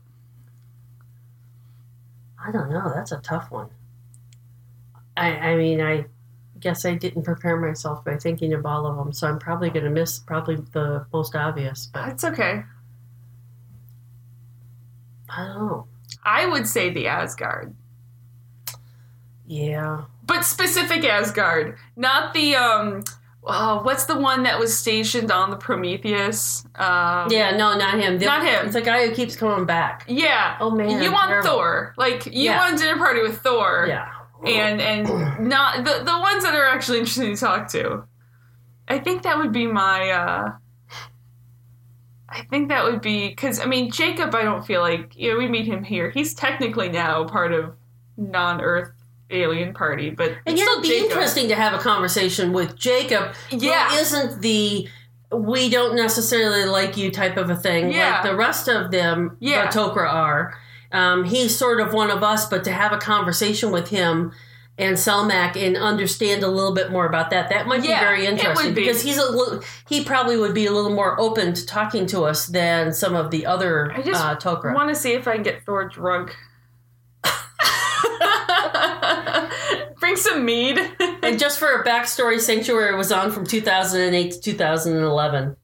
I 2.44 2.52
don't 2.52 2.70
know. 2.70 2.92
That's 2.94 3.12
a 3.12 3.18
tough 3.20 3.52
one. 3.52 3.70
I, 5.16 5.30
I 5.32 5.56
mean, 5.56 5.80
I 5.82 6.06
guess 6.60 6.86
I 6.86 6.96
didn't 6.96 7.24
prepare 7.24 7.58
myself 7.58 8.04
by 8.04 8.18
thinking 8.18 8.54
of 8.54 8.66
all 8.66 8.86
of 8.86 8.98
them, 8.98 9.14
so 9.14 9.28
I'm 9.28 9.40
probably 9.40 9.70
going 9.70 9.86
to 9.86 9.92
miss 9.92 10.20
probably 10.20 10.56
the 10.56 11.06
most 11.14 11.36
obvious. 11.36 11.90
But 11.92 12.10
it's 12.10 12.24
okay. 12.24 12.64
I 15.30 15.46
don't 15.46 15.68
know. 15.68 15.88
I 16.24 16.46
would 16.46 16.68
say 16.68 16.90
the 16.90 17.08
Asgard. 17.08 17.74
Yeah, 19.48 20.06
But 20.24 20.44
specific 20.44 21.04
Asgard, 21.04 21.78
not 21.98 22.34
the 22.34 22.56
um 22.56 23.04
oh, 23.44 23.82
what's 23.84 24.06
the 24.06 24.18
one 24.18 24.44
that 24.44 24.60
was 24.60 24.78
stationed 24.78 25.32
on 25.32 25.50
the 25.50 25.56
Prometheus? 25.58 26.64
Um, 26.76 27.28
yeah, 27.30 27.52
no, 27.58 27.78
not 27.78 28.00
him. 28.00 28.18
The, 28.20 28.26
Not 28.26 28.44
him. 28.46 28.66
It's 28.66 28.74
the 28.76 28.82
guy 28.82 29.08
who 29.08 29.14
keeps 29.16 29.36
coming 29.36 29.66
back. 29.66 30.06
Yeah. 30.08 30.58
Oh 30.60 30.70
man, 30.72 31.02
you 31.02 31.12
want 31.12 31.30
terrible. 31.30 31.50
Thor. 31.50 31.94
Like 31.98 32.26
you 32.28 32.44
Yeah. 32.44 32.58
want 32.58 32.76
a 32.76 32.78
dinner 32.78 32.98
party 32.98 33.22
with 33.22 33.40
Thor. 33.42 33.86
Yeah, 33.88 34.08
And 34.46 34.80
and 34.82 35.08
not 35.50 35.84
the 35.84 36.04
the 36.04 36.20
ones 36.20 36.44
that 36.44 36.54
are 36.56 36.66
actually 36.68 37.00
interesting 37.00 37.34
to 37.36 37.40
talk 37.40 37.68
to. 37.70 38.04
I 38.88 39.00
think 39.00 39.24
that 39.24 39.38
would 39.38 39.52
be 39.52 39.68
my 39.68 40.10
uh 40.12 40.52
I 42.34 42.44
think 42.50 42.70
that 42.70 42.84
would 42.86 43.02
be 43.02 43.28
because 43.30 43.60
I 43.60 43.66
mean 43.66 43.92
Jacob. 43.92 44.34
I 44.36 44.44
don't 44.44 44.66
feel 44.66 44.82
like 44.82 45.16
you 45.18 45.32
know 45.32 45.38
we 45.38 45.48
meet 45.48 45.66
him 45.66 45.84
here. 45.84 46.10
He's 46.12 46.34
technically 46.34 46.90
now 46.90 47.26
part 47.26 47.52
of 47.54 47.74
non-Earth 48.18 48.92
alien 49.32 49.74
party, 49.74 50.10
but 50.10 50.30
and 50.30 50.38
it's 50.46 50.60
yeah, 50.60 50.64
still 50.66 50.74
it'd 50.80 50.84
be 50.84 50.90
Jacob. 50.90 51.12
interesting 51.12 51.48
to 51.50 51.56
have 51.56 51.74
a 51.74 51.78
conversation 51.80 52.54
with 52.54 52.76
Jacob. 52.78 53.34
Yeah. 53.52 53.94
isn't 54.00 54.42
the 54.42 54.88
we 55.34 55.70
don't 55.70 55.96
necessarily 55.96 56.66
like 56.66 56.98
you 56.98 57.10
type 57.10 57.38
of 57.38 57.50
a 57.50 57.56
thing 57.56 57.90
Yeah. 57.92 58.16
like 58.16 58.24
the 58.24 58.36
rest 58.36 58.68
of 58.68 58.92
them 58.92 59.38
Yeah. 59.40 59.72
the 59.72 59.80
Tok'ra 59.80 60.12
are. 60.12 60.54
Um, 60.92 61.24
he's 61.24 61.58
sort 61.58 61.80
of 61.80 61.94
one 61.94 62.12
of 62.12 62.22
us, 62.22 62.46
but 62.50 62.66
to 62.66 62.72
have 62.74 62.92
a 62.92 62.98
conversation 62.98 63.72
with 63.72 63.88
him 63.90 64.34
and 64.78 64.98
Selmak 64.98 65.56
and 65.56 65.78
understand 65.78 66.44
a 66.44 66.50
little 66.50 66.74
bit 66.74 66.92
more 66.92 67.06
about 67.06 67.30
that, 67.30 67.48
that 67.50 67.66
might 67.68 67.82
Yeah, 67.86 68.00
be 68.00 68.06
very 68.06 68.26
interesting 68.26 68.74
be. 68.74 68.82
because 68.82 69.02
he's 69.04 69.18
a 69.18 69.32
little, 69.32 69.62
he 69.88 70.04
probably 70.04 70.36
would 70.36 70.54
be 70.54 70.66
a 70.66 70.72
little 70.72 70.92
more 70.94 71.18
open 71.20 71.54
to 71.54 71.66
talking 71.66 72.06
to 72.08 72.24
us 72.24 72.48
than 72.48 72.92
some 72.92 73.16
of 73.16 73.32
the 73.32 73.46
other 73.46 73.90
Tok'ra. 73.94 74.00
I 74.00 74.02
just 74.02 74.22
uh, 74.26 74.36
Tok'ra. 74.36 74.74
want 74.76 74.90
to 74.90 74.96
see 74.96 75.14
if 75.14 75.28
I 75.30 75.36
can 75.36 75.44
get 75.44 75.64
Thor 75.66 75.88
drunk. 75.88 76.36
Bring 80.12 80.22
some 80.22 80.44
mead. 80.44 80.78
and 81.24 81.40
just 81.40 81.58
for 81.58 81.68
a 81.68 81.86
backstory, 81.86 82.38
Sanctuary 82.38 82.96
was 82.96 83.14
on 83.14 83.32
from 83.32 83.46
2008 83.46 84.32
to 84.34 84.42
2011. 84.42 85.56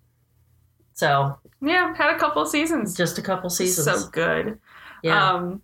So 0.94 1.38
yeah, 1.62 1.94
had 1.94 2.16
a 2.16 2.18
couple 2.18 2.44
of 2.44 2.48
seasons. 2.48 2.96
just 2.96 3.18
a 3.18 3.22
couple 3.22 3.50
seasons. 3.50 3.86
So 3.86 4.10
good. 4.10 4.58
yeah. 5.04 5.34
Um, 5.34 5.62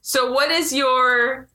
so 0.00 0.32
what 0.32 0.50
is 0.50 0.72
your 0.72 1.48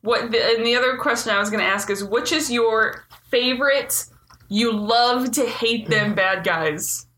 what? 0.00 0.30
The, 0.30 0.56
and 0.56 0.64
the 0.64 0.74
other 0.74 0.96
question 0.96 1.34
I 1.34 1.38
was 1.38 1.50
going 1.50 1.62
to 1.62 1.68
ask 1.68 1.90
is, 1.90 2.02
which 2.02 2.32
is 2.32 2.50
your 2.50 3.04
favorite? 3.28 4.06
You 4.48 4.72
love 4.72 5.32
to 5.32 5.44
hate 5.44 5.90
them 5.90 6.14
bad 6.16 6.44
guys 6.44 7.08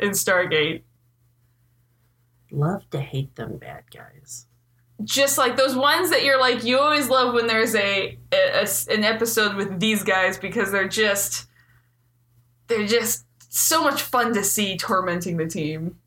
in 0.00 0.10
Stargate. 0.12 0.82
Love 2.50 2.88
to 2.90 3.00
hate 3.00 3.34
them 3.36 3.58
bad 3.58 3.84
guys. 3.94 4.46
Just 5.04 5.38
like 5.38 5.56
those 5.56 5.74
ones 5.74 6.10
that 6.10 6.24
you're 6.24 6.40
like, 6.40 6.64
you 6.64 6.78
always 6.78 7.08
love 7.08 7.34
when 7.34 7.46
there's 7.46 7.74
a 7.74 8.18
an 8.32 9.04
episode 9.04 9.56
with 9.56 9.80
these 9.80 10.02
guys 10.02 10.38
because 10.38 10.70
they're 10.70 10.88
just 10.88 11.48
they're 12.68 12.86
just 12.86 13.24
so 13.48 13.82
much 13.82 14.02
fun 14.02 14.32
to 14.34 14.44
see 14.44 14.76
tormenting 14.76 15.36
the 15.36 15.46
team. 15.46 15.98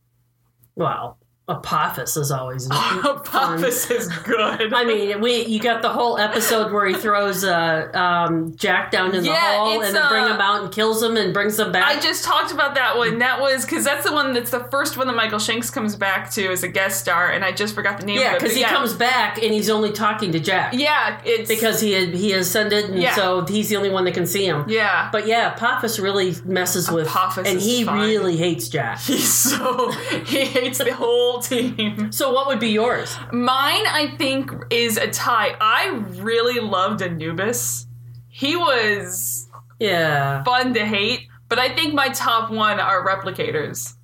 Well, 0.75 1.17
Apophis 1.47 2.17
is 2.17 2.31
always 2.31 2.67
fun. 2.69 3.05
Apophis 3.05 3.91
is 3.91 4.08
good. 4.19 4.73
I 4.73 4.84
mean, 4.84 5.21
we 5.21 5.45
you 5.45 5.60
got 5.60 5.81
the 5.84 5.89
whole 5.89 6.17
episode 6.17 6.71
where 6.71 6.86
he 6.88 6.95
throws 6.95 7.43
uh, 7.43 7.89
um, 7.93 8.55
Jack 8.55 8.89
down 8.89 9.13
in 9.13 9.21
the 9.23 9.29
Yeah, 9.29 9.58
hole 9.58 9.79
it's, 9.79 9.88
and 9.89 9.95
then 9.95 10.10
bring 10.10 10.23
uh, 10.23 10.34
him 10.34 10.41
out 10.41 10.63
and 10.63 10.73
kills 10.73 11.03
him 11.03 11.17
and 11.17 11.34
brings 11.34 11.60
him 11.60 11.71
back. 11.71 11.84
I 11.86 11.99
just 11.99 12.23
talked 12.23 12.51
about 12.51 12.73
that 12.75 12.97
one. 12.97 13.19
That 13.19 13.39
was 13.39 13.63
because 13.63 13.84
that's 13.84 14.05
the 14.08 14.12
one 14.13 14.34
that's 14.34 14.49
the 14.49 14.63
first 14.71 14.97
one 14.97 15.05
that 15.08 15.15
Michael 15.15 15.38
Shanks 15.38 15.69
comes 15.69 15.95
back 15.95 16.31
to 16.31 16.47
as 16.51 16.63
a 16.63 16.67
guest 16.67 16.99
star, 17.01 17.29
and 17.31 17.45
I 17.45 17.51
just 17.51 17.75
forgot 17.75 17.99
the 17.99 18.05
name 18.08 18.19
yeah, 18.19 18.34
because 18.34 18.55
he 18.55 18.62
yeah. 18.62 18.69
comes 18.69 18.93
back 18.93 19.38
and 19.38 19.53
he's 19.53 19.69
only 19.69 19.91
talking 19.91 20.31
to 20.31 20.39
Jack 20.39 20.73
Yeah, 20.73 21.21
it's 21.25 21.47
because 21.47 21.79
he 21.79 21.91
had, 21.91 22.10
he 22.10 22.34
ascended, 22.34 22.86
and 22.86 22.99
Yeah. 22.99 23.13
so 23.15 23.45
he's 23.45 23.69
the 23.69 23.75
only 23.77 23.91
one 23.91 24.05
that 24.05 24.15
can 24.15 24.25
see 24.25 24.45
him. 24.47 24.65
yeah. 24.67 25.10
But 25.12 25.27
yeah, 25.27 25.53
Apophis 25.53 25.99
really 25.99 26.34
messes 26.43 26.89
with, 26.89 27.08
Apophis 27.08 27.47
and 27.47 27.60
he 27.62 27.84
fun. 27.84 27.99
really 27.99 28.36
hates 28.36 28.67
Jack. 28.67 28.99
He's 28.99 29.31
so 29.31 29.91
he 30.25 30.45
hates 30.45 30.79
the 30.79 30.93
whole 30.93 31.34
team. 31.41 32.11
So 32.11 32.31
what 32.31 32.47
would 32.47 32.59
be 32.59 32.69
yours? 32.69 33.15
Mine, 33.31 33.85
I 33.87 34.13
think, 34.17 34.51
is 34.69 34.97
a 34.97 35.07
tie. 35.07 35.55
I 35.59 35.89
really 36.17 36.59
loved 36.59 37.01
Anubis. 37.01 37.87
He 38.29 38.55
was 38.55 39.47
Yeah. 39.79 40.43
fun 40.43 40.73
to 40.73 40.85
hate, 40.85 41.27
but 41.49 41.59
I 41.59 41.73
think 41.75 41.93
my 41.93 42.09
top 42.09 42.51
one 42.51 42.79
are 42.79 43.05
replicators. 43.05 43.94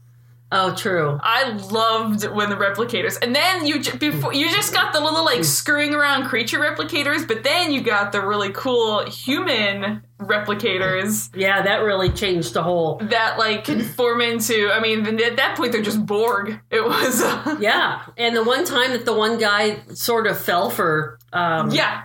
Oh, 0.54 0.76
true. 0.76 1.18
I 1.24 1.50
loved 1.72 2.26
when 2.28 2.50
the 2.50 2.58
replicators, 2.58 3.18
and 3.22 3.34
then 3.34 3.66
you 3.66 3.82
before 3.98 4.34
you 4.34 4.50
just 4.50 4.74
got 4.74 4.92
the 4.92 5.00
little 5.00 5.24
like 5.24 5.46
screwing 5.46 5.94
around 5.94 6.26
creature 6.26 6.60
replicators, 6.60 7.26
but 7.26 7.44
then 7.44 7.72
you 7.72 7.80
got 7.82 8.12
the 8.12 8.20
really 8.20 8.52
cool 8.52 9.06
human 9.10 10.02
replicators 10.20 11.30
Yeah, 11.36 11.62
that 11.62 11.78
really 11.78 12.10
changed 12.10 12.54
the 12.54 12.64
whole. 12.64 12.98
that 13.04 13.38
like 13.40 13.64
can 13.64 13.82
form 13.98 14.20
into. 14.22 14.70
I 14.72 14.80
mean, 14.82 15.06
at 15.22 15.38
that 15.38 15.56
point 15.56 15.72
they're 15.72 15.82
just 15.82 16.06
Borg. 16.06 16.60
It 16.70 16.84
was, 16.84 17.22
uh, 17.22 17.56
Yeah, 17.62 18.02
and 18.18 18.36
the 18.36 18.44
one 18.44 18.66
time 18.66 18.92
that 18.92 19.06
the 19.06 19.14
one 19.14 19.38
guy 19.38 19.80
sort 19.94 20.28
of 20.28 20.38
fell 20.38 20.70
for. 20.70 21.18
Um, 21.34 21.72
yeah. 21.72 22.04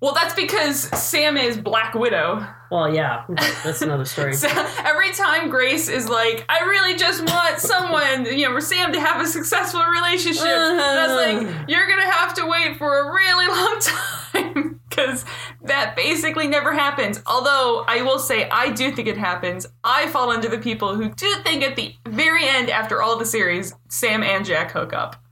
Well, 0.00 0.14
that's 0.14 0.34
because 0.34 0.82
Sam 0.96 1.36
is 1.36 1.56
Black 1.58 1.92
Widow. 1.94 2.46
Well, 2.70 2.94
yeah, 2.94 3.24
that's 3.64 3.82
another 3.82 4.04
story. 4.14 4.34
So 4.34 4.46
every 4.84 5.10
time 5.12 5.48
Grace 5.48 5.88
is 5.88 6.08
like, 6.08 6.44
I 6.48 6.60
really 6.60 6.96
just 6.96 7.24
want 7.26 7.58
someone, 8.18 8.38
you 8.38 8.48
know, 8.48 8.54
for 8.54 8.60
Sam 8.60 8.92
to 8.92 9.00
have 9.00 9.20
a 9.20 9.26
successful 9.26 9.82
relationship. 9.82 10.46
And 10.46 10.80
I 10.80 11.06
was 11.06 11.10
uh-huh. 11.10 11.48
like, 11.48 11.68
you're 11.68 11.86
going 11.86 12.00
to 12.00 12.10
have 12.10 12.34
to 12.34 12.46
wait 12.46 12.76
for 12.78 12.98
a 12.98 13.12
really 13.12 13.46
long 13.48 13.78
time 13.80 14.80
because 14.88 15.24
that 15.62 15.96
basically 15.96 16.46
never 16.46 16.72
happens. 16.72 17.20
Although 17.26 17.84
I 17.86 18.02
will 18.02 18.18
say, 18.18 18.48
I 18.48 18.70
do 18.70 18.92
think 18.92 19.08
it 19.08 19.16
happens. 19.16 19.66
I 19.84 20.08
fall 20.08 20.32
into 20.32 20.48
the 20.48 20.58
people 20.58 20.94
who 20.94 21.10
do 21.10 21.34
think 21.44 21.62
at 21.62 21.76
the 21.76 21.94
very 22.06 22.46
end, 22.48 22.70
after 22.70 23.02
all 23.02 23.16
the 23.18 23.26
series, 23.26 23.74
Sam 23.88 24.22
and 24.22 24.44
Jack 24.44 24.72
hook 24.72 24.92
up. 24.92 25.22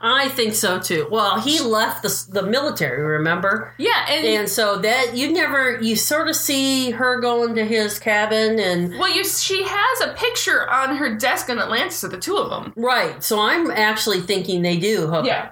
I 0.00 0.28
think 0.28 0.54
so 0.54 0.78
too. 0.78 1.08
Well, 1.10 1.40
he 1.40 1.60
left 1.60 2.02
the 2.02 2.26
the 2.30 2.42
military, 2.46 3.02
remember? 3.02 3.74
Yeah, 3.78 4.06
and, 4.08 4.26
And 4.26 4.48
so 4.48 4.78
that 4.78 5.14
you 5.16 5.32
never 5.32 5.80
you 5.80 5.96
sort 5.96 6.28
of 6.28 6.36
see 6.36 6.90
her 6.92 7.20
going 7.20 7.54
to 7.56 7.64
his 7.64 7.98
cabin 7.98 8.58
and 8.58 8.98
well, 8.98 9.14
you 9.14 9.24
she 9.24 9.64
has 9.66 10.00
a 10.02 10.12
picture 10.14 10.68
on 10.70 10.96
her 10.96 11.14
desk 11.16 11.48
in 11.48 11.58
Atlantis 11.58 12.02
of 12.04 12.10
the 12.10 12.18
two 12.18 12.36
of 12.36 12.50
them. 12.50 12.72
right. 12.76 13.22
So 13.22 13.40
I'm 13.40 13.70
actually 13.70 14.20
thinking 14.20 14.62
they 14.62 14.76
do 14.78 15.06
hook 15.06 15.26
Yeah. 15.26 15.50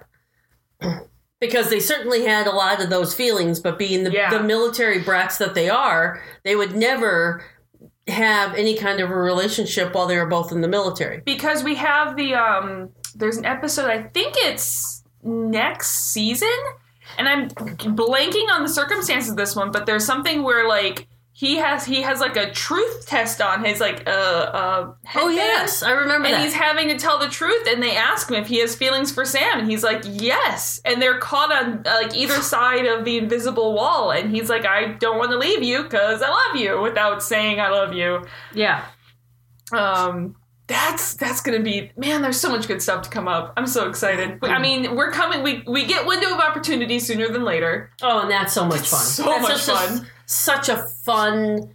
up 0.83 1.09
because 1.41 1.71
they 1.71 1.81
certainly 1.81 2.25
had 2.25 2.47
a 2.47 2.53
lot 2.53 2.81
of 2.83 2.91
those 2.91 3.15
feelings, 3.15 3.59
but 3.61 3.79
being 3.79 4.05
the, 4.05 4.13
Yeah. 4.13 4.31
the 4.31 4.43
military 4.43 5.01
brats 5.01 5.39
that 5.39 5.55
they 5.55 5.69
are, 5.69 6.23
they 6.45 6.55
would 6.55 6.75
never 6.77 7.45
have 8.09 8.55
any 8.55 8.77
kind 8.77 9.01
of 9.01 9.11
a 9.11 9.15
relationship 9.15 9.95
while 9.95 10.07
they 10.07 10.17
were 10.17 10.27
both 10.27 10.51
in 10.53 10.61
the 10.61 10.69
military. 10.69 11.21
because 11.25 11.62
we 11.62 11.75
have 11.77 12.17
the 12.17 12.35
um 12.35 12.91
there's 13.15 13.37
an 13.37 13.45
episode 13.45 13.88
i 13.91 14.03
think 14.03 14.35
it's 14.38 15.05
next 15.23 16.12
season 16.12 16.49
and 17.19 17.29
i'm 17.29 17.49
blanking 17.49 18.49
on 18.51 18.62
the 18.62 18.69
circumstances 18.69 19.31
of 19.31 19.37
this 19.37 19.55
one 19.55 19.71
but 19.71 19.87
there's 19.87 20.05
something 20.05 20.43
where 20.43 20.67
like 20.69 21.07
he 21.35 21.57
has 21.57 21.87
he 21.87 22.03
has 22.03 22.21
like 22.21 22.37
a 22.37 22.51
truth 22.51 23.07
test 23.07 23.40
on 23.40 23.64
his 23.64 23.81
like 23.81 24.07
uh 24.07 24.11
uh 24.11 24.92
Oh 25.16 25.29
yes, 25.29 25.83
I 25.83 25.92
remember 25.92 26.27
and 26.27 26.35
that. 26.35 26.45
he's 26.45 26.53
having 26.53 26.88
to 26.88 26.99
tell 26.99 27.18
the 27.18 27.29
truth 27.29 27.66
and 27.66 27.83
they 27.83 27.97
ask 27.97 28.31
him 28.31 28.37
if 28.37 28.47
he 28.49 28.59
has 28.61 28.77
feelings 28.77 29.11
for 29.11 29.25
sam 29.25 29.61
and 29.61 29.71
he's 29.71 29.83
like 29.83 30.03
yes 30.05 30.81
and 30.85 31.01
they're 31.01 31.18
caught 31.18 31.51
on 31.51 31.83
like 31.85 32.14
either 32.14 32.40
side 32.42 32.85
of 32.85 33.05
the 33.07 33.16
invisible 33.16 33.73
wall 33.73 34.11
and 34.11 34.31
he's 34.31 34.51
like 34.51 34.66
i 34.66 34.92
don't 34.92 35.16
want 35.18 35.31
to 35.31 35.38
leave 35.38 35.62
you 35.62 35.83
because 35.85 36.21
i 36.23 36.29
love 36.29 36.57
you 36.57 36.81
without 36.83 37.23
saying 37.23 37.59
i 37.61 37.68
love 37.71 37.95
you 37.95 38.23
yeah. 38.55 38.85
um 39.73 40.37
that's 40.68 41.14
that's 41.14 41.40
gonna 41.42 41.61
be 41.61 41.90
man 41.97 42.23
there's 42.23 42.40
so 42.40 42.49
much 42.51 42.68
good 42.68 42.81
stuff 42.81 43.03
to 43.03 43.11
come 43.11 43.27
up 43.27 43.53
i'm 43.57 43.66
so 43.66 43.88
excited 43.88 44.38
i 44.42 44.59
mean 44.61 44.95
we're 44.95 45.11
coming 45.11 45.42
we 45.42 45.62
we 45.66 45.85
get 45.87 46.07
window 46.07 46.33
of 46.35 46.40
opportunity 46.40 46.99
sooner 46.99 47.29
than 47.29 47.42
later 47.45 47.90
Oh, 48.03 48.21
and 48.21 48.31
that's 48.31 48.53
so 48.53 48.64
much 48.64 48.88
fun. 48.88 49.01
so 49.01 49.25
That's 49.25 49.42
much 49.42 49.61
fun. 49.62 50.07
Such 50.27 50.69
a 50.69 50.77
fun, 50.77 51.75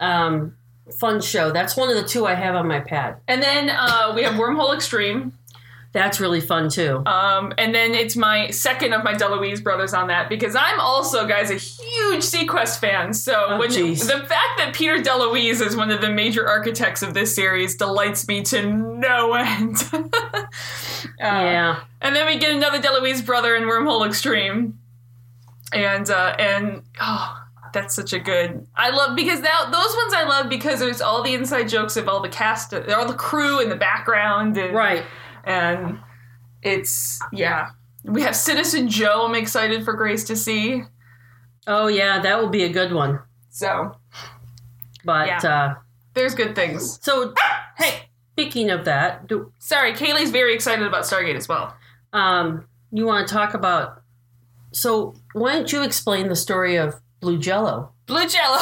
um, 0.00 0.54
fun 0.98 1.20
show. 1.20 1.50
That's 1.50 1.76
one 1.76 1.88
of 1.90 1.96
the 1.96 2.02
two 2.04 2.26
I 2.26 2.34
have 2.34 2.54
on 2.54 2.66
my 2.66 2.80
pad. 2.80 3.16
and 3.28 3.42
then 3.42 3.68
uh 3.70 4.12
we 4.14 4.22
have 4.22 4.34
wormhole 4.34 4.74
extreme 4.74 5.32
That's 5.92 6.20
really 6.20 6.40
fun 6.42 6.68
too. 6.68 7.02
Um, 7.06 7.52
and 7.56 7.74
then 7.74 7.94
it's 7.94 8.14
my 8.14 8.50
second 8.50 8.92
of 8.92 9.02
my 9.04 9.14
DeLuise 9.14 9.62
brothers 9.62 9.94
on 9.94 10.08
that 10.08 10.28
because 10.28 10.54
I'm 10.54 10.78
also, 10.80 11.26
guys, 11.26 11.50
a 11.50 11.54
huge 11.54 12.22
seaQuest 12.22 12.78
fan. 12.78 13.14
So 13.14 13.32
Oh, 13.48 13.58
when 13.58 13.70
the 13.70 14.24
fact 14.28 14.58
that 14.58 14.72
Peter 14.74 14.96
DeLuise 14.98 15.60
is 15.66 15.74
one 15.74 15.90
of 15.90 16.00
the 16.02 16.10
major 16.10 16.46
architects 16.46 17.02
of 17.02 17.14
this 17.14 17.34
series 17.34 17.74
delights 17.74 18.28
me 18.28 18.42
to 18.42 18.62
no 18.66 19.32
end. 19.54 19.76
Uh, 19.92 20.02
yeah. 21.20 21.80
And 22.02 22.14
then 22.14 22.26
we 22.26 22.38
get 22.38 22.54
another 22.54 22.80
DeLuise 22.80 23.24
brother 23.24 23.56
in 23.56 23.64
Wormhole 23.64 24.06
Extreme, 24.06 24.78
and 25.72 26.08
uh, 26.10 26.36
and 26.38 26.82
oh, 27.00 27.37
that's 27.72 27.94
such 27.94 28.12
a 28.12 28.18
good. 28.18 28.66
I 28.76 28.90
love 28.90 29.16
because 29.16 29.40
that 29.42 29.68
those 29.72 29.96
ones 29.96 30.12
I 30.14 30.24
love 30.24 30.48
because 30.48 30.80
there's 30.80 31.00
all 31.00 31.22
the 31.22 31.34
inside 31.34 31.68
jokes 31.68 31.96
of 31.96 32.08
all 32.08 32.20
the 32.20 32.28
cast, 32.28 32.72
all 32.74 33.06
the 33.06 33.14
crew 33.14 33.60
in 33.60 33.68
the 33.68 33.76
background, 33.76 34.56
and 34.56 34.74
Right. 34.74 35.04
and 35.44 35.98
it's 36.62 37.20
yeah. 37.32 37.70
We 38.04 38.22
have 38.22 38.34
Citizen 38.36 38.88
Joe. 38.88 39.26
I'm 39.26 39.34
excited 39.34 39.84
for 39.84 39.92
Grace 39.94 40.24
to 40.24 40.36
see. 40.36 40.84
Oh 41.66 41.86
yeah, 41.88 42.20
that 42.20 42.40
will 42.40 42.48
be 42.48 42.64
a 42.64 42.68
good 42.68 42.92
one. 42.92 43.20
So 43.50 43.96
But 45.04 45.26
Yeah. 45.28 45.38
uh 45.38 45.74
there's 46.14 46.34
good 46.34 46.54
things. 46.54 46.98
so 47.02 47.34
Hey, 47.76 48.08
speaking 48.32 48.70
of 48.70 48.84
that, 48.86 49.28
do, 49.28 49.52
sorry, 49.58 49.92
Kaylee's 49.92 50.30
very 50.30 50.52
excited 50.54 50.84
about 50.86 51.04
Stargate 51.04 51.36
as 51.36 51.48
well. 51.48 51.74
um 52.12 52.66
you 52.90 53.04
want 53.04 53.28
to 53.28 53.34
talk 53.34 53.52
about 53.54 54.02
so 54.72 55.14
why 55.34 55.52
don't 55.52 55.70
you 55.72 55.82
explain 55.82 56.28
the 56.28 56.36
story 56.36 56.76
of 56.76 56.94
Blue 57.20 57.38
Jello? 57.38 57.92
Blue 58.06 58.26
Jello. 58.28 58.60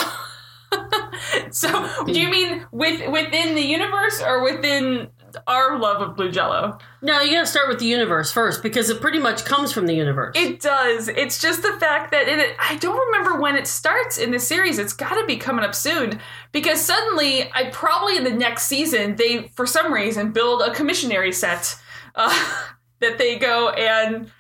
so, 1.50 2.04
do 2.04 2.20
you 2.20 2.28
mean 2.28 2.66
with 2.72 3.08
within 3.10 3.54
the 3.54 3.62
universe 3.62 4.22
or 4.22 4.42
within 4.42 5.08
our 5.46 5.78
love 5.78 6.02
of 6.02 6.16
Blue 6.16 6.30
Jello? 6.30 6.78
No, 7.02 7.20
you 7.20 7.32
got 7.32 7.40
to 7.40 7.46
start 7.46 7.68
with 7.68 7.78
the 7.78 7.86
universe 7.86 8.32
first 8.32 8.62
because 8.62 8.90
it 8.90 9.00
pretty 9.00 9.18
much 9.18 9.44
comes 9.44 9.72
from 9.72 9.86
the 9.86 9.94
universe. 9.94 10.34
It 10.36 10.60
does. 10.60 11.08
It's 11.08 11.40
just 11.40 11.62
the 11.62 11.76
fact 11.78 12.10
that 12.12 12.28
it, 12.28 12.56
I 12.58 12.76
don't 12.76 12.98
remember 13.06 13.40
when 13.40 13.56
it 13.56 13.66
starts 13.66 14.18
in 14.18 14.30
the 14.30 14.38
series. 14.38 14.78
It's 14.78 14.92
got 14.92 15.14
to 15.14 15.26
be 15.26 15.36
coming 15.36 15.64
up 15.64 15.74
soon 15.74 16.20
because 16.52 16.80
suddenly, 16.80 17.50
I 17.52 17.70
probably 17.70 18.16
in 18.16 18.24
the 18.24 18.30
next 18.30 18.64
season 18.64 19.16
they 19.16 19.48
for 19.48 19.66
some 19.66 19.92
reason 19.92 20.32
build 20.32 20.62
a 20.62 20.70
commissionary 20.70 21.34
set 21.34 21.78
uh, 22.14 22.62
that 23.00 23.18
they 23.18 23.36
go 23.38 23.70
and 23.70 24.30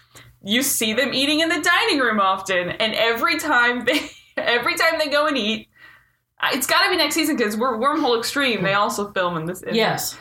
you 0.46 0.62
see 0.62 0.92
them 0.94 1.12
eating 1.12 1.40
in 1.40 1.48
the 1.48 1.60
dining 1.60 1.98
room 1.98 2.20
often, 2.20 2.70
and 2.70 2.94
every 2.94 3.38
time 3.38 3.84
they 3.84 4.10
every 4.36 4.76
time 4.76 4.98
they 4.98 5.08
go 5.08 5.26
and 5.26 5.36
eat. 5.36 5.68
uh, 6.40 6.50
It's 6.52 6.66
got 6.66 6.84
to 6.84 6.90
be 6.90 6.96
next 6.96 7.14
season 7.14 7.36
because 7.36 7.56
we're 7.56 7.76
Wormhole 7.78 8.18
Extreme. 8.18 8.62
They 8.62 8.74
also 8.74 9.12
film 9.12 9.36
in 9.36 9.46
this. 9.46 9.62
in 9.62 9.74
yes. 9.74 10.16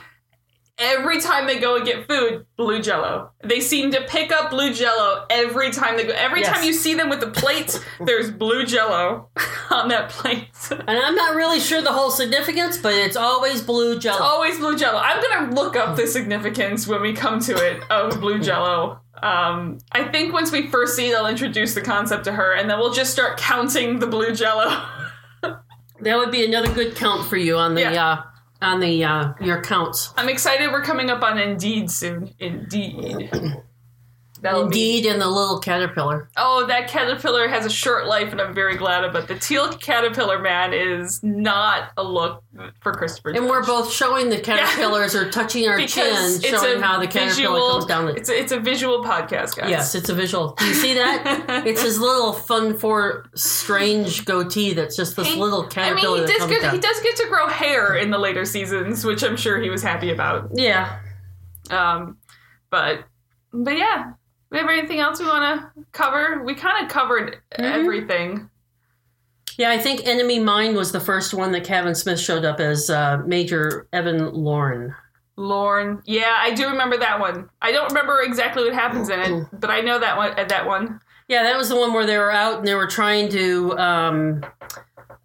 Every 0.77 1.21
time 1.21 1.47
they 1.47 1.57
go 1.59 1.77
and 1.77 1.85
get 1.85 2.07
food, 2.07 2.45
blue 2.57 2.81
jello. 2.81 3.31
They 3.43 3.59
seem 3.61 3.91
to 3.91 4.01
pick 4.07 4.31
up 4.31 4.49
blue 4.49 4.73
jello 4.73 5.25
every 5.29 5.71
time 5.71 5.95
they 5.97 6.03
go. 6.05 6.13
Every 6.13 6.41
Yes. 6.41 6.53
time 6.55 6.63
you 6.65 6.73
see 6.73 6.93
them 6.93 7.09
with 7.09 7.23
a 7.23 7.27
plate, 7.31 7.79
there's 8.01 8.29
blue 8.31 8.65
jello 8.65 9.29
on 9.69 9.87
that 9.89 10.09
plate. 10.09 10.47
And 10.71 10.89
I'm 10.99 11.15
not 11.15 11.35
really 11.35 11.59
sure 11.59 11.81
the 11.81 11.93
whole 11.93 12.11
significance, 12.11 12.77
but 12.77 12.93
it's 12.93 13.15
always 13.15 13.61
blue 13.61 13.97
jello. 13.99 14.21
Always 14.21 14.57
blue 14.59 14.77
jello. 14.77 14.99
I'm 14.99 15.21
gonna 15.21 15.55
look 15.55 15.75
up 15.75 15.95
the 15.95 16.07
significance 16.07 16.87
when 16.87 17.01
we 17.01 17.13
come 17.13 17.39
to 17.41 17.53
it 17.55 17.81
of 17.89 18.19
blue 18.19 18.39
jello. 18.39 18.99
Um, 19.23 19.77
I 19.93 20.03
think 20.09 20.33
once 20.33 20.51
we 20.51 20.67
first 20.67 20.95
see 20.97 21.09
it, 21.09 21.15
I'll 21.15 21.25
introduce 21.27 21.73
the 21.73 21.81
concept 21.81 22.25
to 22.25 22.33
her, 22.33 22.53
and 22.53 22.69
then 22.69 22.77
we'll 22.79 22.91
just 22.93 23.11
start 23.13 23.37
counting 23.37 23.99
the 23.99 24.07
blue 24.07 24.33
jello. 24.33 24.81
That 26.01 26.17
would 26.17 26.29
be 26.29 26.43
another 26.45 26.71
good 26.73 26.93
count 26.97 27.25
for 27.29 27.37
you 27.37 27.55
on 27.57 27.73
the 27.73 27.81
Yeah. 27.81 28.03
uh 28.11 28.21
on 28.65 28.79
the 28.79 29.03
uh 29.03 29.33
your 29.39 29.59
accounts. 29.59 30.13
I'm 30.17 30.29
excited. 30.29 30.71
We're 30.71 30.83
coming 30.83 31.09
up 31.09 31.23
on 31.23 31.37
Indeed 31.37 31.89
soon. 31.91 32.33
Indeed. 32.39 33.31
That'll 34.41 34.67
be 34.67 34.97
Indeed, 34.97 35.05
and 35.07 35.21
the 35.21 35.29
little 35.29 35.59
caterpillar. 35.59 36.29
Oh, 36.37 36.65
that 36.67 36.87
caterpillar 36.89 37.47
has 37.47 37.65
a 37.65 37.69
short 37.69 38.05
life, 38.05 38.31
and 38.31 38.41
I'm 38.41 38.53
very 38.53 38.75
glad 38.75 39.03
about 39.05 39.23
it. 39.23 39.27
The 39.29 39.39
teal 39.39 39.69
caterpillar 39.73 40.39
man 40.39 40.73
is 40.73 41.23
not 41.23 41.91
a 41.97 42.03
look 42.03 42.43
for 42.81 42.93
Christopher. 42.93 43.29
And 43.31 43.47
we're 43.47 43.65
both 43.65 43.91
showing 43.91 44.29
the 44.29 44.39
caterpillars 44.39 45.15
or 45.15 45.31
touching 45.31 45.67
our 45.67 45.77
chin, 45.87 46.41
showing 46.41 46.81
how 46.81 46.99
the 46.99 47.07
caterpillar 47.07 47.29
visual, 47.55 47.71
comes 47.71 47.85
down 47.85 48.05
the 48.07 48.13
It's 48.15 48.29
a, 48.29 48.39
it's 48.39 48.51
a 48.51 48.59
visual 48.59 49.03
podcast, 49.03 49.55
guys. 49.55 49.69
Yes, 49.69 49.95
it's 49.95 50.09
a 50.09 50.13
visual. 50.13 50.53
Do 50.59 50.65
you 50.65 50.73
see 50.73 50.93
that? 50.95 51.63
it's 51.65 51.81
his 51.81 51.99
little 51.99 52.33
fun 52.33 52.77
for 52.77 53.25
strange 53.35 54.25
goatee 54.25 54.73
that's 54.73 54.95
just 54.95 55.15
this 55.15 55.27
He- 55.27 55.39
little 55.39 55.63
I 55.65 55.69
caterpillar 55.69 56.17
mean, 56.19 56.27
he 56.27 56.33
does 56.37 56.47
get 56.49 56.73
he 56.73 56.79
does 56.79 56.99
get 57.01 57.15
to 57.17 57.27
grow 57.29 57.47
hair 57.47 57.95
in 57.95 58.11
the 58.11 58.17
later 58.17 58.43
seasons, 58.45 59.05
which 59.05 59.23
I'm 59.23 59.37
sure 59.37 59.61
he 59.61 59.69
was 59.69 59.81
happy 59.81 60.11
about. 60.11 60.49
yeah. 60.53 60.99
Um, 61.69 62.17
but 62.69 63.05
but 63.53 63.77
yeah, 63.77 64.11
we 64.55 64.61
have 64.61 64.69
anything 64.69 64.99
else 64.99 65.19
we 65.19 65.25
want 65.25 65.61
to 65.75 65.83
cover? 65.91 66.41
We 66.43 66.55
kind 66.55 66.83
of 66.85 66.91
covered 66.91 67.37
Mm-hmm. 67.57 67.63
everything. 67.63 68.49
Yeah, 69.57 69.69
I 69.71 69.77
think 69.77 70.05
Enemy 70.05 70.39
Mine 70.39 70.75
was 70.75 70.91
the 70.91 70.99
first 70.99 71.33
one 71.33 71.51
that 71.53 71.63
Kevin 71.63 71.95
Smith 71.95 72.19
showed 72.19 72.43
up 72.43 72.59
as 72.59 72.89
uh, 72.89 73.21
Major 73.25 73.87
Evan 73.93 74.33
Lauren. 74.33 74.93
Lorne, 75.37 76.01
yeah, 76.05 76.35
I 76.39 76.53
do 76.53 76.67
remember 76.69 76.97
that 76.97 77.19
one. 77.19 77.49
I 77.61 77.71
don't 77.73 77.87
remember 77.89 78.21
exactly 78.21 78.63
what 78.63 78.73
happens 78.73 79.09
in 79.09 79.19
it, 79.19 79.45
but 79.53 79.69
I 79.69 79.81
know 79.81 79.99
that 79.99 80.15
one. 80.17 80.37
uh, 80.39 80.45
That 80.45 80.65
one. 80.65 80.99
Yeah, 81.27 81.43
that 81.43 81.57
was 81.57 81.67
the 81.69 81.75
one 81.77 81.93
where 81.93 82.05
they 82.05 82.17
were 82.17 82.31
out 82.31 82.59
and 82.59 82.67
they 82.67 82.75
were 82.75 82.87
trying 82.87 83.29
to 83.29 83.77
um, 83.77 84.45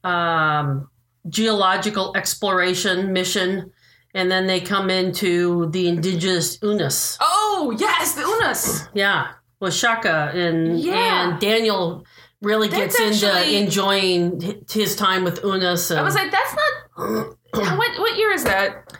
um, 0.04 0.88
geological 1.28 2.16
exploration 2.16 3.12
mission, 3.12 3.72
and 4.14 4.30
then 4.30 4.46
they 4.46 4.60
come 4.60 4.90
into 4.90 5.70
the 5.70 5.88
indigenous 5.88 6.58
Unas. 6.62 7.16
Oh 7.20 7.74
yes, 7.78 8.14
the 8.14 8.22
Unas. 8.22 8.88
Yeah, 8.94 9.28
with 9.60 9.74
Chaka 9.74 10.30
and 10.34 10.78
Yeah. 10.80 11.30
and 11.30 11.40
Daniel 11.40 12.04
really 12.42 12.68
That's 12.68 12.96
gets 12.98 13.22
actually- 13.24 13.56
into 13.56 13.66
enjoying 13.66 14.64
his 14.70 14.96
time 14.96 15.24
with 15.24 15.44
Unas. 15.44 15.90
And, 15.90 16.00
I 16.00 16.02
was 16.02 16.14
like, 16.14 16.30
that's 16.30 16.54
not. 16.54 17.36
what 17.76 17.98
what 17.98 18.16
year 18.18 18.32
is 18.32 18.44
that? 18.44 18.92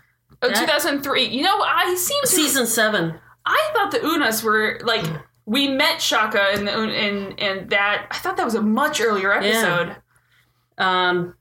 Oh, 0.43 0.49
That- 0.49 0.57
2003. 0.57 1.25
You 1.27 1.43
know, 1.43 1.61
I 1.63 1.95
seem 1.97 2.21
to. 2.23 2.27
season 2.27 2.67
seven. 2.67 3.15
I 3.47 3.71
thought 3.75 3.91
the 3.91 4.05
Unas 4.05 4.43
were 4.43 4.79
like 4.85 5.05
we 5.47 5.67
met 5.69 5.99
Chaka 5.99 6.53
in 6.55 6.65
the 6.67 6.83
in 6.83 7.33
and 7.39 7.71
that. 7.71 8.07
I 8.11 8.17
thought 8.19 8.37
that 8.37 8.45
was 8.45 8.55
a 8.55 8.63
much 8.63 9.01
earlier 9.01 9.33
episode. 9.33 9.97
Um, 10.79 11.35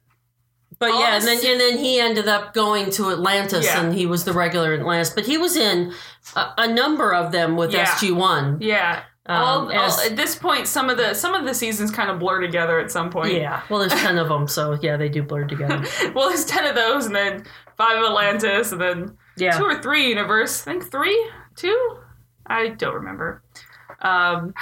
but 0.79 0.91
All 0.91 0.99
yeah, 1.01 1.15
and 1.17 1.23
then 1.25 1.37
and 1.45 1.59
then 1.59 1.77
he 1.77 1.99
ended 1.99 2.27
up 2.27 2.53
going 2.53 2.89
to 2.91 3.11
Atlantis, 3.11 3.65
Yeah. 3.65 3.81
and 3.83 3.93
he 3.93 4.05
was 4.05 4.23
the 4.25 4.33
regular 4.33 4.73
in 4.73 4.79
Atlantis. 4.81 5.09
But 5.11 5.25
he 5.25 5.37
was 5.37 5.55
in 5.57 5.93
a, 6.35 6.47
a 6.59 6.67
number 6.73 7.13
of 7.13 7.31
them 7.31 7.55
with 7.57 7.71
Yeah. 7.73 7.85
SG 7.85 8.11
One. 8.15 8.57
Yeah. 8.61 9.03
Um, 9.25 9.37
all, 9.43 9.71
as- 9.71 9.99
all- 9.99 10.05
at 10.05 10.15
this 10.15 10.35
point, 10.35 10.67
some 10.67 10.89
of 10.89 10.97
the 10.97 11.13
some 11.13 11.35
of 11.35 11.45
the 11.45 11.53
seasons 11.53 11.91
kind 11.91 12.09
of 12.09 12.17
blur 12.19 12.41
together 12.41 12.79
at 12.79 12.89
some 12.91 13.09
point. 13.11 13.33
Yeah, 13.33 13.61
well, 13.69 13.79
there's 13.79 13.93
ten 14.01 14.17
of 14.17 14.27
them, 14.29 14.47
so 14.47 14.77
yeah, 14.81 14.97
they 14.97 15.09
do 15.09 15.21
blur 15.21 15.43
together. 15.45 15.83
well, 16.15 16.29
there's 16.29 16.45
ten 16.45 16.65
of 16.65 16.73
those, 16.75 17.05
and 17.05 17.15
then 17.15 17.45
five 17.77 17.97
of 17.97 18.05
Atlantis, 18.05 18.71
and 18.71 18.81
then 18.81 19.17
Yeah, 19.37 19.51
two 19.57 19.65
or 19.65 19.79
three 19.81 20.07
universe. 20.09 20.61
I 20.65 20.71
think 20.71 20.89
three, 20.89 21.29
two. 21.55 21.97
I 22.47 22.69
don't 22.69 22.95
remember. 22.95 23.43
Um. 24.01 24.53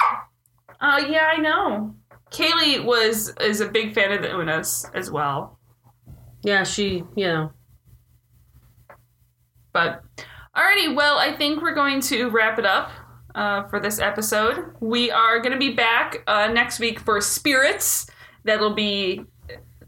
Uh. 0.80 1.02
Yeah, 1.08 1.30
I 1.34 1.38
know. 1.38 1.94
Kaylee 2.30 2.84
was 2.84 3.32
is 3.40 3.60
a 3.62 3.68
big 3.68 3.94
fan 3.94 4.12
of 4.12 4.20
the 4.20 4.28
Unas 4.36 4.84
as 4.94 5.10
well. 5.10 5.57
Yeah, 6.42 6.64
she, 6.64 7.04
you 7.16 7.26
know, 7.26 7.52
But 9.72 10.02
alrighty, 10.56 10.94
well, 10.94 11.18
I 11.18 11.36
think 11.36 11.62
we're 11.62 11.74
going 11.74 12.00
to 12.02 12.30
wrap 12.30 12.58
it 12.58 12.66
up 12.66 12.90
uh, 13.34 13.68
for 13.68 13.80
this 13.80 14.00
episode. 14.00 14.74
We 14.80 15.10
are 15.10 15.40
going 15.40 15.52
to 15.52 15.58
be 15.58 15.74
back 15.74 16.22
uh, 16.26 16.48
next 16.48 16.80
week 16.80 17.00
for 17.00 17.20
Spirits. 17.20 18.06
That'll 18.44 18.74
be 18.74 19.24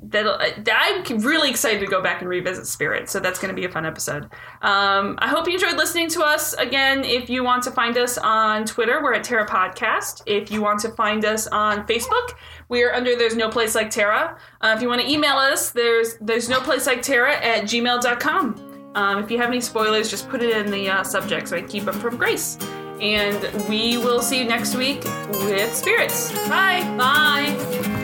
that'll. 0.02 0.34
uh, 0.34 0.50
I'm 0.72 1.18
really 1.18 1.50
excited 1.50 1.80
to 1.80 1.86
go 1.86 2.02
back 2.02 2.20
and 2.20 2.28
revisit 2.28 2.66
Spirit, 2.66 3.08
so 3.08 3.20
that's 3.20 3.38
going 3.38 3.54
to 3.54 3.60
be 3.60 3.66
a 3.66 3.70
fun 3.70 3.86
episode. 3.86 4.24
Um, 4.62 5.18
I 5.18 5.28
hope 5.28 5.46
you 5.46 5.54
enjoyed 5.54 5.76
listening 5.76 6.08
to 6.10 6.22
us. 6.22 6.54
Again, 6.54 7.04
if 7.04 7.28
you 7.28 7.44
want 7.44 7.62
to 7.64 7.70
find 7.70 7.96
us 7.98 8.18
on 8.18 8.64
Twitter, 8.64 9.02
we're 9.02 9.14
at 9.14 9.24
Terra 9.24 9.46
Podcast. 9.46 10.22
If 10.26 10.50
you 10.50 10.62
want 10.62 10.80
to 10.80 10.90
find 10.90 11.24
us 11.24 11.46
on 11.48 11.86
Facebook, 11.86 12.34
we 12.68 12.82
are 12.82 12.92
under 12.92 13.16
There's 13.16 13.36
No 13.36 13.48
Place 13.48 13.74
Like 13.74 13.90
Terra. 13.90 14.38
Uh, 14.60 14.74
if 14.76 14.82
you 14.82 14.88
want 14.88 15.00
to 15.00 15.10
email 15.10 15.36
us, 15.36 15.70
there's 15.70 16.16
There's 16.20 16.48
No 16.48 16.60
Place 16.60 16.86
Like 16.86 17.02
Terra 17.02 17.34
at 17.36 17.64
gmail.com. 17.64 18.92
Um, 18.94 19.22
if 19.22 19.30
you 19.30 19.38
have 19.38 19.48
any 19.48 19.60
spoilers, 19.60 20.10
just 20.10 20.28
put 20.28 20.42
it 20.42 20.56
in 20.56 20.70
the 20.70 20.88
uh, 20.88 21.04
subject 21.04 21.48
so 21.48 21.56
I 21.56 21.62
keep 21.62 21.84
them 21.84 21.94
from 21.94 22.16
Grace. 22.16 22.58
And 23.00 23.68
we 23.68 23.96
will 23.96 24.20
see 24.20 24.38
you 24.38 24.44
next 24.44 24.74
week 24.74 25.04
with 25.30 25.74
Spirits. 25.74 26.32
Bye. 26.48 26.82
bye. 26.98 27.99